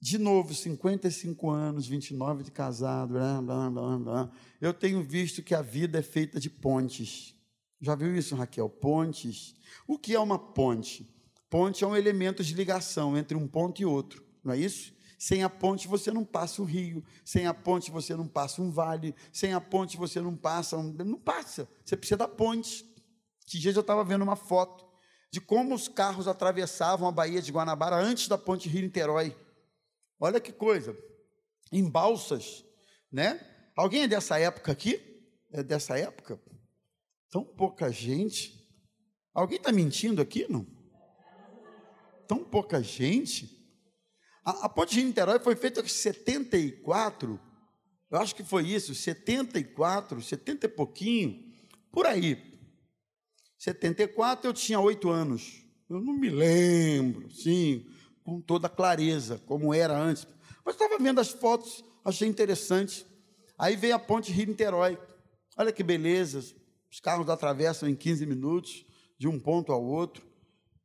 [0.00, 4.30] de novo, 55 anos, 29 de casado, blá, blá, blá, blá,
[4.60, 7.34] eu tenho visto que a vida é feita de pontes.
[7.80, 8.68] Já viu isso, Raquel?
[8.68, 9.54] Pontes.
[9.86, 11.06] O que é uma ponte?
[11.48, 14.94] Ponte é um elemento de ligação entre um ponto e outro, não é isso?
[15.18, 18.70] Sem a ponte você não passa o rio, sem a ponte você não passa um
[18.70, 20.92] vale, sem a ponte você não passa, um...
[20.92, 21.68] não passa.
[21.84, 22.84] Você precisa da ponte.
[23.46, 24.85] Que dia eu estava vendo uma foto
[25.30, 29.36] de como os carros atravessavam a Baía de Guanabara antes da ponte Rio-Niterói.
[30.18, 30.96] Olha que coisa,
[31.70, 32.64] em balsas,
[33.12, 33.40] né?
[33.76, 35.00] Alguém é dessa época aqui?
[35.52, 36.40] É dessa época?
[37.30, 38.66] Tão pouca gente.
[39.34, 40.66] Alguém está mentindo aqui, não?
[42.26, 43.56] Tão pouca gente.
[44.44, 47.38] A, a ponte Rio-Niterói foi feita em 74,
[48.10, 51.52] eu acho que foi isso, 74, 70 e pouquinho,
[51.90, 52.55] por aí.
[53.58, 55.62] 74 eu tinha oito anos.
[55.88, 57.86] Eu não me lembro, sim,
[58.24, 60.26] com toda clareza, como era antes.
[60.64, 63.06] Mas estava vendo as fotos, achei interessante.
[63.56, 64.98] Aí veio a ponte Rio-Niterói.
[65.56, 66.40] Olha que beleza,
[66.90, 68.84] os carros atravessam em 15 minutos,
[69.18, 70.26] de um ponto ao outro.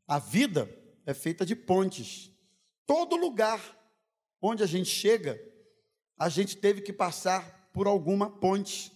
[0.08, 0.70] A vida
[1.06, 2.32] é feita de pontes.
[2.86, 3.60] Todo lugar
[4.42, 5.40] onde a gente chega,
[6.18, 8.92] a gente teve que passar por alguma ponte.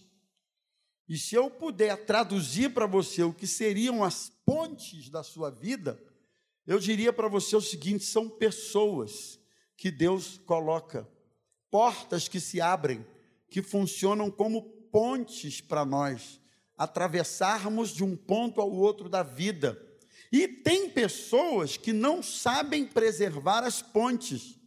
[1.08, 6.00] E se eu puder traduzir para você o que seriam as pontes da sua vida,
[6.66, 9.38] eu diria para você o seguinte: são pessoas
[9.76, 11.08] que Deus coloca,
[11.70, 13.06] portas que se abrem,
[13.48, 16.40] que funcionam como pontes para nós
[16.76, 19.80] atravessarmos de um ponto ao outro da vida.
[20.32, 24.58] E tem pessoas que não sabem preservar as pontes,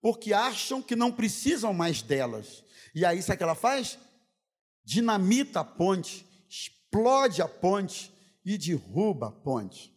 [0.00, 2.62] porque acham que não precisam mais delas.
[2.94, 3.98] E aí, sabe o que ela faz?
[4.84, 8.12] Dinamita a ponte, explode a ponte
[8.44, 9.92] e derruba a ponte.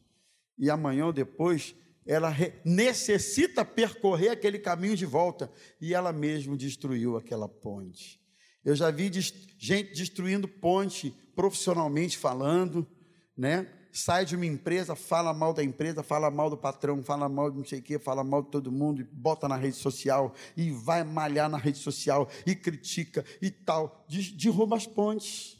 [0.57, 1.75] E amanhã ou depois
[2.05, 2.31] ela
[2.63, 8.21] necessita percorrer aquele caminho de volta e ela mesmo destruiu aquela ponte.
[8.63, 9.11] Eu já vi
[9.57, 12.87] gente destruindo ponte profissionalmente falando,
[13.35, 13.67] né?
[13.95, 17.57] Sai de uma empresa, fala mal da empresa, fala mal do patrão, fala mal de
[17.57, 20.69] não sei o quê, fala mal de todo mundo, e bota na rede social, e
[20.69, 25.57] vai malhar na rede social, e critica e tal, derruba as pontes.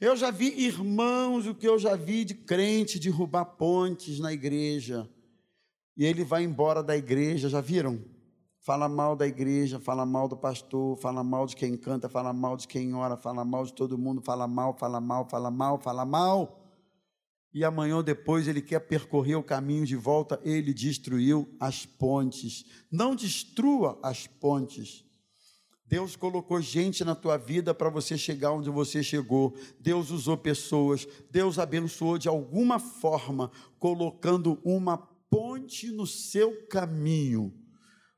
[0.00, 5.10] Eu já vi irmãos, o que eu já vi de crente derrubar pontes na igreja.
[5.96, 8.00] E ele vai embora da igreja, já viram?
[8.60, 12.56] Fala mal da igreja, fala mal do pastor, fala mal de quem canta, fala mal
[12.56, 16.04] de quem ora, fala mal de todo mundo, fala mal, fala mal, fala mal, fala
[16.04, 16.61] mal.
[17.54, 22.64] E amanhã ou depois ele quer percorrer o caminho de volta, ele destruiu as pontes.
[22.90, 25.04] Não destrua as pontes.
[25.84, 29.54] Deus colocou gente na tua vida para você chegar onde você chegou.
[29.78, 31.06] Deus usou pessoas.
[31.30, 37.54] Deus abençoou de alguma forma, colocando uma ponte no seu caminho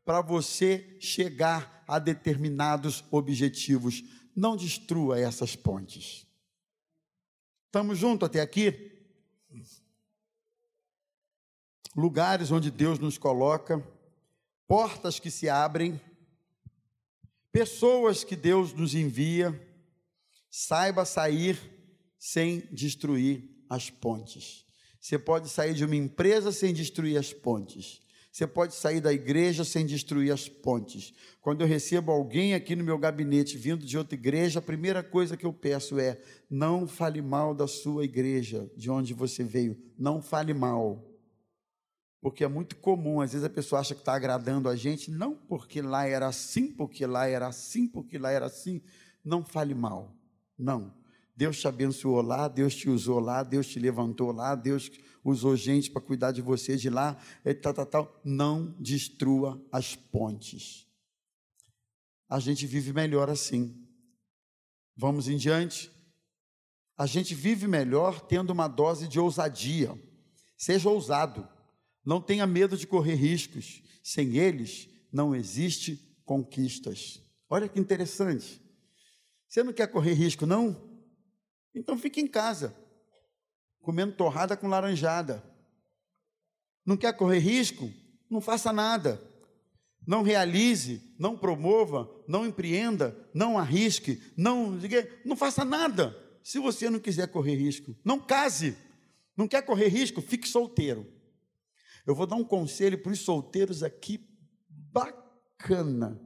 [0.04, 4.04] para você chegar a determinados objetivos.
[4.36, 6.24] Não destrua essas pontes.
[7.66, 8.93] Estamos juntos até aqui?
[11.94, 13.82] Lugares onde Deus nos coloca,
[14.66, 16.00] portas que se abrem
[17.54, 19.54] pessoas que Deus nos envia,
[20.50, 21.56] saiba sair
[22.18, 24.66] sem destruir as pontes.
[25.00, 28.02] Você pode sair de uma empresa sem destruir as pontes.
[28.32, 31.14] Você pode sair da igreja sem destruir as pontes.
[31.40, 35.36] Quando eu recebo alguém aqui no meu gabinete vindo de outra igreja, a primeira coisa
[35.36, 36.20] que eu peço é:
[36.50, 39.80] não fale mal da sua igreja, de onde você veio.
[39.96, 41.13] Não fale mal
[42.24, 45.36] porque é muito comum, às vezes a pessoa acha que está agradando a gente, não
[45.36, 48.80] porque lá era assim, porque lá era assim, porque lá era assim.
[49.22, 50.16] Não fale mal,
[50.58, 50.90] não.
[51.36, 54.90] Deus te abençoou lá, Deus te usou lá, Deus te levantou lá, Deus
[55.22, 57.14] usou gente para cuidar de você de lá,
[57.44, 58.20] e tal, tal, tal.
[58.24, 60.86] Não destrua as pontes.
[62.26, 63.86] A gente vive melhor assim.
[64.96, 65.92] Vamos em diante.
[66.96, 69.92] A gente vive melhor tendo uma dose de ousadia.
[70.56, 71.52] Seja ousado.
[72.04, 73.82] Não tenha medo de correr riscos.
[74.02, 77.20] Sem eles não existe conquistas.
[77.48, 78.60] Olha que interessante.
[79.48, 80.76] Você não quer correr risco, não?
[81.74, 82.74] Então fique em casa,
[83.80, 85.42] comendo torrada com laranjada.
[86.84, 87.90] Não quer correr risco?
[88.28, 89.20] Não faça nada.
[90.06, 94.78] Não realize, não promova, não empreenda, não arrisque, não,
[95.24, 96.14] não faça nada.
[96.42, 98.76] Se você não quiser correr risco, não case.
[99.36, 100.20] Não quer correr risco?
[100.20, 101.06] Fique solteiro.
[102.06, 104.28] Eu vou dar um conselho para os solteiros aqui
[104.68, 106.20] bacana.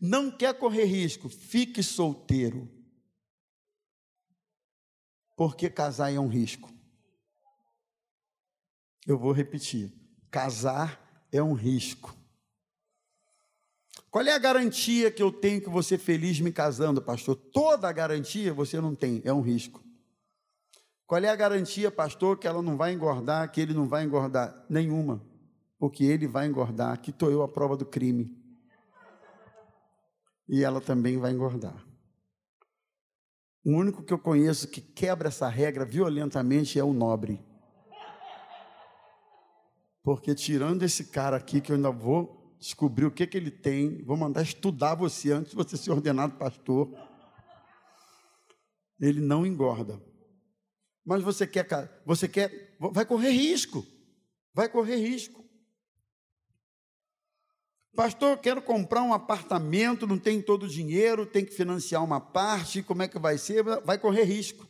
[0.00, 1.28] Não quer correr risco?
[1.28, 2.68] Fique solteiro.
[5.36, 6.70] Porque casar é um risco.
[9.06, 9.92] Eu vou repetir:
[10.30, 12.16] casar é um risco.
[14.10, 17.34] Qual é a garantia que eu tenho que você feliz me casando, pastor?
[17.34, 19.82] Toda a garantia você não tem, é um risco.
[21.06, 24.64] Qual é a garantia, pastor, que ela não vai engordar, que ele não vai engordar?
[24.68, 25.22] Nenhuma.
[25.78, 26.92] Porque ele vai engordar.
[26.92, 28.36] Aqui estou eu a prova do crime.
[30.48, 31.84] E ela também vai engordar.
[33.64, 37.44] O único que eu conheço que quebra essa regra violentamente é o nobre.
[40.02, 44.04] Porque tirando esse cara aqui, que eu ainda vou descobrir o que, que ele tem,
[44.04, 46.92] vou mandar estudar você antes de você ser ordenado pastor.
[49.00, 50.00] Ele não engorda.
[51.04, 51.66] Mas você quer,
[52.04, 53.86] você quer, vai correr risco.
[54.54, 55.42] Vai correr risco.
[57.94, 62.82] Pastor, quero comprar um apartamento, não tem todo o dinheiro, tem que financiar uma parte,
[62.82, 63.62] como é que vai ser?
[63.62, 64.66] Vai correr risco.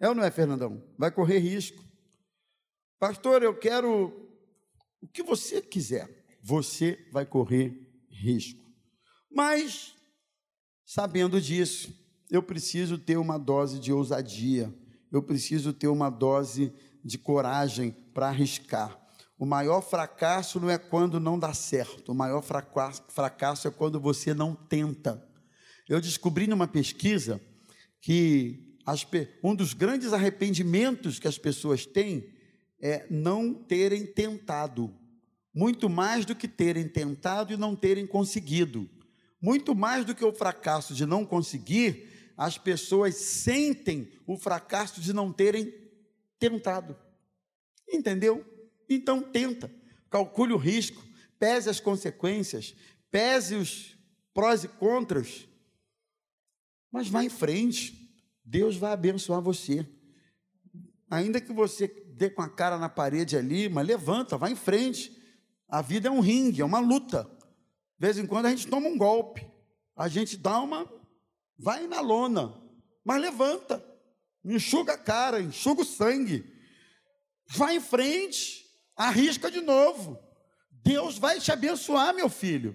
[0.00, 0.84] É ou não é, Fernandão?
[0.96, 1.82] Vai correr risco.
[2.98, 4.28] Pastor, eu quero
[5.00, 6.08] o que você quiser,
[6.42, 8.68] você vai correr risco.
[9.30, 9.94] Mas,
[10.84, 11.92] sabendo disso,
[12.30, 14.74] eu preciso ter uma dose de ousadia,
[15.10, 16.72] eu preciso ter uma dose
[17.04, 18.98] de coragem para arriscar.
[19.38, 24.34] O maior fracasso não é quando não dá certo, o maior fracasso é quando você
[24.34, 25.24] não tenta.
[25.88, 27.40] Eu descobri numa pesquisa
[28.00, 29.06] que as,
[29.42, 32.28] um dos grandes arrependimentos que as pessoas têm
[32.80, 34.94] é não terem tentado,
[35.54, 38.88] muito mais do que terem tentado e não terem conseguido.
[39.40, 42.07] Muito mais do que o fracasso de não conseguir,
[42.38, 45.74] as pessoas sentem o fracasso de não terem
[46.38, 46.96] tentado.
[47.92, 48.46] Entendeu?
[48.88, 49.68] Então tenta,
[50.08, 51.04] calcule o risco,
[51.36, 52.76] pese as consequências,
[53.10, 53.98] pese os
[54.32, 55.48] prós e contras,
[56.92, 58.08] mas vá em frente.
[58.44, 59.84] Deus vai abençoar você.
[61.10, 65.12] Ainda que você dê com a cara na parede ali, mas levanta, vá em frente.
[65.68, 67.24] A vida é um ringue, é uma luta.
[67.98, 69.44] De vez em quando a gente toma um golpe,
[69.96, 70.97] a gente dá uma
[71.58, 72.54] vai na lona,
[73.04, 73.84] mas levanta.
[74.44, 76.44] enxuga a cara, enxuga o sangue,
[77.48, 78.64] vai em frente,
[78.96, 80.18] arrisca de novo.
[80.70, 82.74] Deus vai te abençoar, meu filho.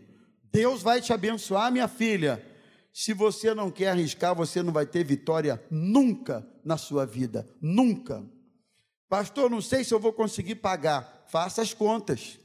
[0.52, 2.46] Deus vai te abençoar, minha filha.
[2.94, 8.24] Se você não quer arriscar, você não vai ter vitória nunca na sua vida, nunca.
[9.10, 11.26] Pastor, não sei se eu vou conseguir pagar.
[11.28, 12.38] Faça as contas.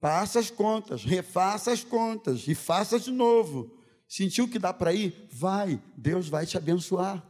[0.00, 3.81] Faça as contas, refaça as contas e faça de novo.
[4.12, 5.26] Sentiu que dá para ir?
[5.32, 7.26] Vai, Deus vai te abençoar.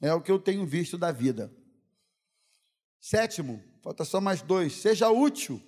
[0.00, 1.54] É o que eu tenho visto da vida.
[2.98, 4.72] Sétimo, falta só mais dois.
[4.72, 5.60] Seja útil.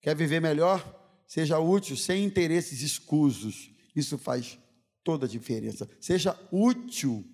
[0.00, 0.80] Quer viver melhor?
[1.26, 3.70] Seja útil, sem interesses escusos.
[3.94, 4.58] Isso faz
[5.04, 5.86] toda a diferença.
[6.00, 7.30] Seja útil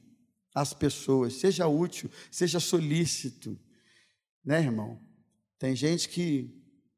[0.52, 3.56] às pessoas, seja útil, seja solícito.
[4.44, 5.00] Né, irmão?
[5.56, 6.52] Tem gente que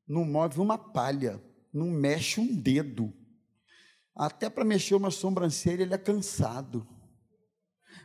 [0.09, 1.39] não move uma palha,
[1.71, 3.13] não mexe um dedo.
[4.15, 6.87] Até para mexer uma sobrancelha ele é cansado.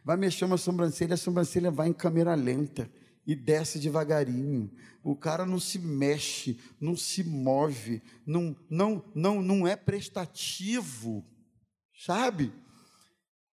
[0.03, 2.89] Vai mexer uma sobrancelha, a sobrancelha vai em câmera lenta
[3.25, 4.71] e desce devagarinho.
[5.03, 11.25] O cara não se mexe, não se move, não, não, não, não é prestativo,
[12.05, 12.53] sabe?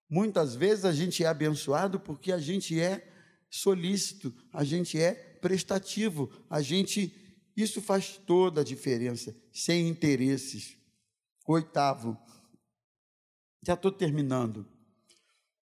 [0.09, 3.05] Muitas vezes a gente é abençoado porque a gente é
[3.49, 7.13] solícito, a gente é prestativo, a gente
[7.55, 10.75] isso faz toda a diferença, sem interesses.
[11.47, 12.17] Oitavo,
[13.65, 14.65] já estou terminando.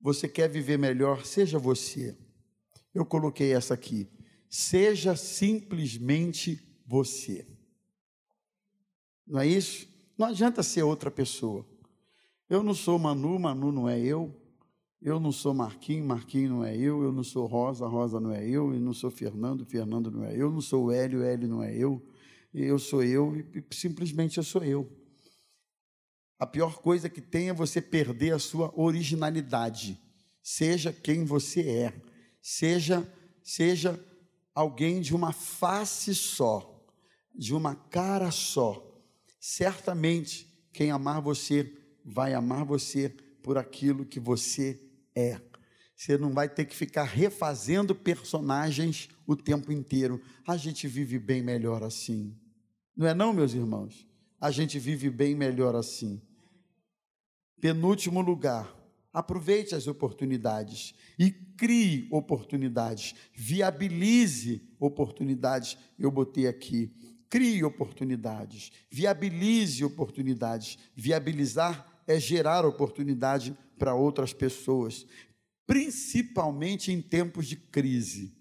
[0.00, 1.24] Você quer viver melhor?
[1.24, 2.16] Seja você.
[2.92, 4.08] Eu coloquei essa aqui.
[4.48, 7.46] Seja simplesmente você.
[9.26, 9.88] Não é isso?
[10.18, 11.64] Não adianta ser outra pessoa.
[12.48, 14.34] Eu não sou Manu, Manu não é eu.
[15.00, 17.02] Eu não sou Marquinhos, Marquinhos não é eu.
[17.02, 18.72] Eu não sou Rosa, Rosa não é eu.
[18.72, 20.46] Eu não sou Fernando, Fernando não é eu.
[20.46, 22.04] Eu não sou Hélio, Hélio não é eu.
[22.52, 24.90] Eu sou eu e simplesmente eu sou eu.
[26.38, 29.98] A pior coisa que tem é você perder a sua originalidade.
[30.42, 31.92] Seja quem você é
[32.46, 33.12] seja
[33.42, 34.00] seja
[34.54, 36.86] alguém de uma face só,
[37.34, 39.02] de uma cara só.
[39.40, 43.08] Certamente quem amar você vai amar você
[43.42, 44.80] por aquilo que você
[45.12, 45.40] é.
[45.96, 50.22] Você não vai ter que ficar refazendo personagens o tempo inteiro.
[50.46, 52.38] A gente vive bem melhor assim.
[52.96, 54.06] Não é não, meus irmãos?
[54.40, 56.20] A gente vive bem melhor assim.
[57.60, 58.76] Penúltimo lugar,
[59.16, 65.78] Aproveite as oportunidades e crie oportunidades, viabilize oportunidades.
[65.98, 66.92] Eu botei aqui,
[67.30, 70.76] crie oportunidades, viabilize oportunidades.
[70.94, 75.06] Viabilizar é gerar oportunidade para outras pessoas,
[75.66, 78.36] principalmente em tempos de crise.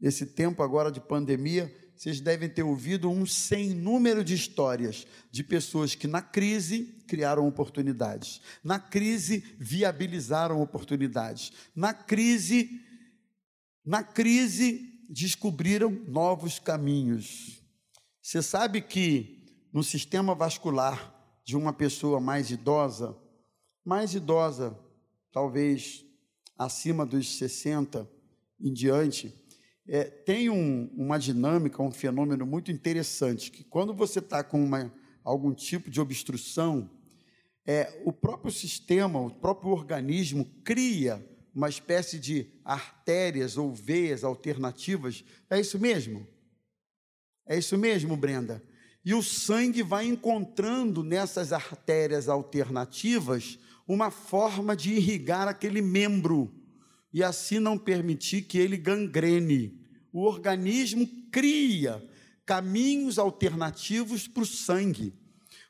[0.00, 5.44] Esse tempo agora de pandemia, vocês devem ter ouvido um sem número de histórias de
[5.44, 12.80] pessoas que na crise criaram oportunidades, na crise viabilizaram oportunidades, na crise
[13.84, 17.62] na crise descobriram novos caminhos.
[18.22, 23.14] Você sabe que no sistema vascular de uma pessoa mais idosa,
[23.84, 24.74] mais idosa,
[25.30, 26.02] talvez
[26.56, 28.08] acima dos 60
[28.58, 29.34] em diante,
[29.92, 34.94] é, tem um, uma dinâmica, um fenômeno muito interessante, que quando você está com uma,
[35.24, 36.88] algum tipo de obstrução,
[37.66, 41.20] é, o próprio sistema, o próprio organismo cria
[41.52, 45.24] uma espécie de artérias ou veias alternativas.
[45.50, 46.24] É isso mesmo?
[47.44, 48.62] É isso mesmo, Brenda?
[49.04, 56.54] E o sangue vai encontrando nessas artérias alternativas uma forma de irrigar aquele membro
[57.12, 59.79] e assim não permitir que ele gangrene
[60.12, 62.02] o organismo cria
[62.44, 65.14] caminhos alternativos para o sangue.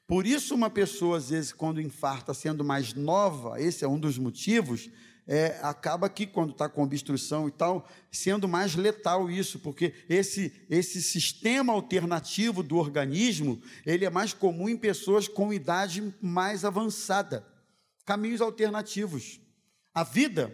[0.06, 4.18] Por isso, uma pessoa, às vezes, quando infarta, sendo mais nova, esse é um dos
[4.18, 4.90] motivos,
[5.26, 10.52] é, acaba que, quando está com obstrução e tal, sendo mais letal isso, porque esse,
[10.68, 17.46] esse sistema alternativo do organismo, ele é mais comum em pessoas com idade mais avançada.
[18.04, 19.38] Caminhos alternativos.
[19.94, 20.52] A vida,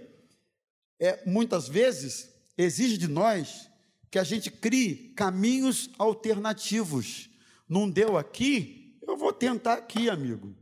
[1.01, 2.29] é, muitas vezes,
[2.59, 3.71] exige de nós
[4.17, 7.29] que a gente crie caminhos alternativos.
[7.69, 10.57] Não deu aqui, eu vou tentar aqui, amigo.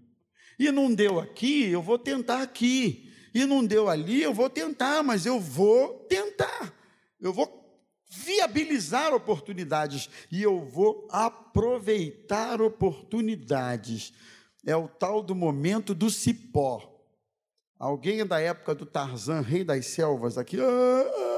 [0.59, 3.13] E não deu aqui, eu vou tentar aqui.
[3.33, 6.75] E não deu ali, eu vou tentar, mas eu vou tentar.
[7.21, 7.81] Eu vou
[8.11, 14.13] viabilizar oportunidades e eu vou aproveitar oportunidades.
[14.67, 16.93] É o tal do momento do cipó.
[17.79, 20.59] Alguém da época do Tarzan, rei das selvas, aqui.
[20.59, 21.34] Ah, ah,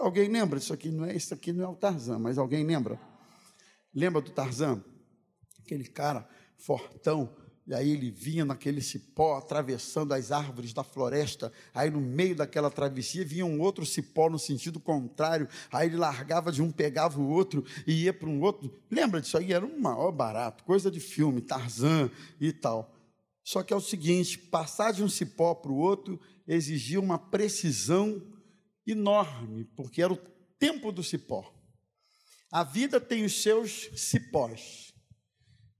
[0.00, 0.90] alguém lembra disso aqui?
[0.90, 3.00] Não é isso aqui, não é o Tarzan, mas alguém lembra?
[3.94, 4.82] Lembra do Tarzan?
[5.64, 7.34] Aquele cara fortão,
[7.66, 11.52] E aí ele vinha naquele cipó, atravessando as árvores da floresta.
[11.72, 15.48] Aí no meio daquela travessia vinha um outro cipó no sentido contrário.
[15.70, 18.76] Aí ele largava de um, pegava o outro e ia para um outro.
[18.90, 19.52] Lembra disso aí?
[19.52, 22.92] Era um maior barato, coisa de filme, Tarzan e tal.
[23.44, 28.20] Só que é o seguinte: passar de um cipó para o outro exigia uma precisão
[28.86, 30.16] enorme, porque era o
[30.58, 31.52] tempo do cipó.
[32.50, 34.92] A vida tem os seus cipós,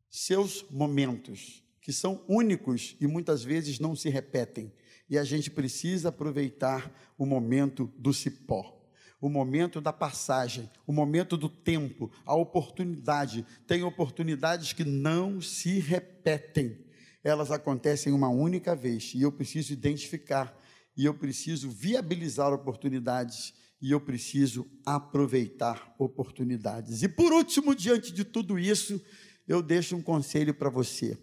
[0.09, 4.73] seus momentos que são únicos e muitas vezes não se repetem.
[5.09, 8.81] E a gente precisa aproveitar o momento do cipó,
[9.21, 13.45] o momento da passagem, o momento do tempo, a oportunidade.
[13.67, 16.79] Tem oportunidades que não se repetem,
[17.23, 20.57] elas acontecem uma única vez e eu preciso identificar,
[20.97, 27.03] e eu preciso viabilizar oportunidades, e eu preciso aproveitar oportunidades.
[27.03, 29.01] E por último, diante de tudo isso,
[29.49, 31.19] eu deixo um conselho para você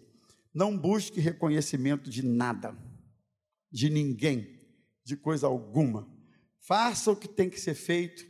[0.58, 2.76] não busque reconhecimento de nada,
[3.70, 4.60] de ninguém,
[5.04, 6.12] de coisa alguma.
[6.60, 8.26] Faça o que tem que ser feito,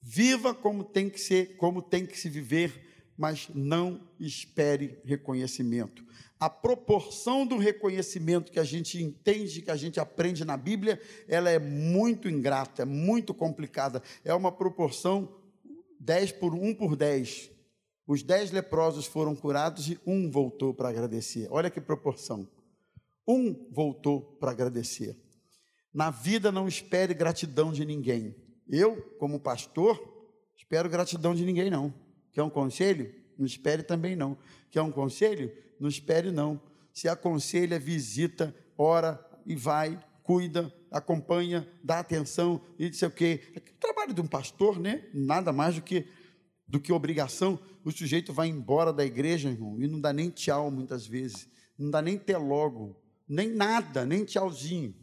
[0.00, 2.91] viva como tem que ser, como tem que se viver,
[3.22, 6.04] mas não espere reconhecimento.
[6.40, 11.48] A proporção do reconhecimento que a gente entende, que a gente aprende na Bíblia, ela
[11.48, 14.02] é muito ingrata, é muito complicada.
[14.24, 15.36] É uma proporção
[16.00, 17.52] 10 por 1 por 10.
[18.08, 21.46] Os dez leprosos foram curados e um voltou para agradecer.
[21.48, 22.48] Olha que proporção.
[23.24, 25.16] Um voltou para agradecer.
[25.94, 28.34] Na vida não espere gratidão de ninguém.
[28.68, 29.96] Eu, como pastor,
[30.56, 31.94] espero gratidão de ninguém não.
[32.32, 33.14] Quer um conselho?
[33.38, 34.36] Não espere também não.
[34.70, 35.52] Quer um conselho?
[35.78, 36.60] Não espere não.
[36.92, 43.40] Se aconselha, visita, ora e vai, cuida, acompanha, dá atenção e não sei o quê.
[43.56, 45.04] O trabalho de um pastor, né?
[45.12, 46.06] Nada mais do que
[46.72, 50.70] do que obrigação, o sujeito vai embora da igreja, irmão, e não dá nem tchau
[50.70, 51.46] muitas vezes,
[51.78, 52.96] não dá nem até logo,
[53.28, 54.94] nem nada, nem tchauzinho.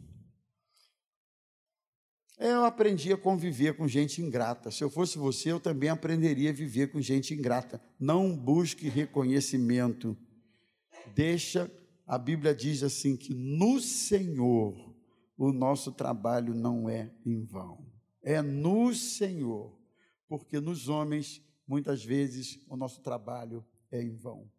[2.42, 4.70] Eu aprendi a conviver com gente ingrata.
[4.70, 7.78] Se eu fosse você, eu também aprenderia a viver com gente ingrata.
[7.98, 10.16] Não busque reconhecimento.
[11.14, 11.70] Deixa,
[12.06, 14.74] a Bíblia diz assim que no Senhor
[15.36, 17.86] o nosso trabalho não é em vão.
[18.22, 19.78] É no Senhor,
[20.26, 23.62] porque nos homens muitas vezes o nosso trabalho
[23.92, 24.50] é em vão.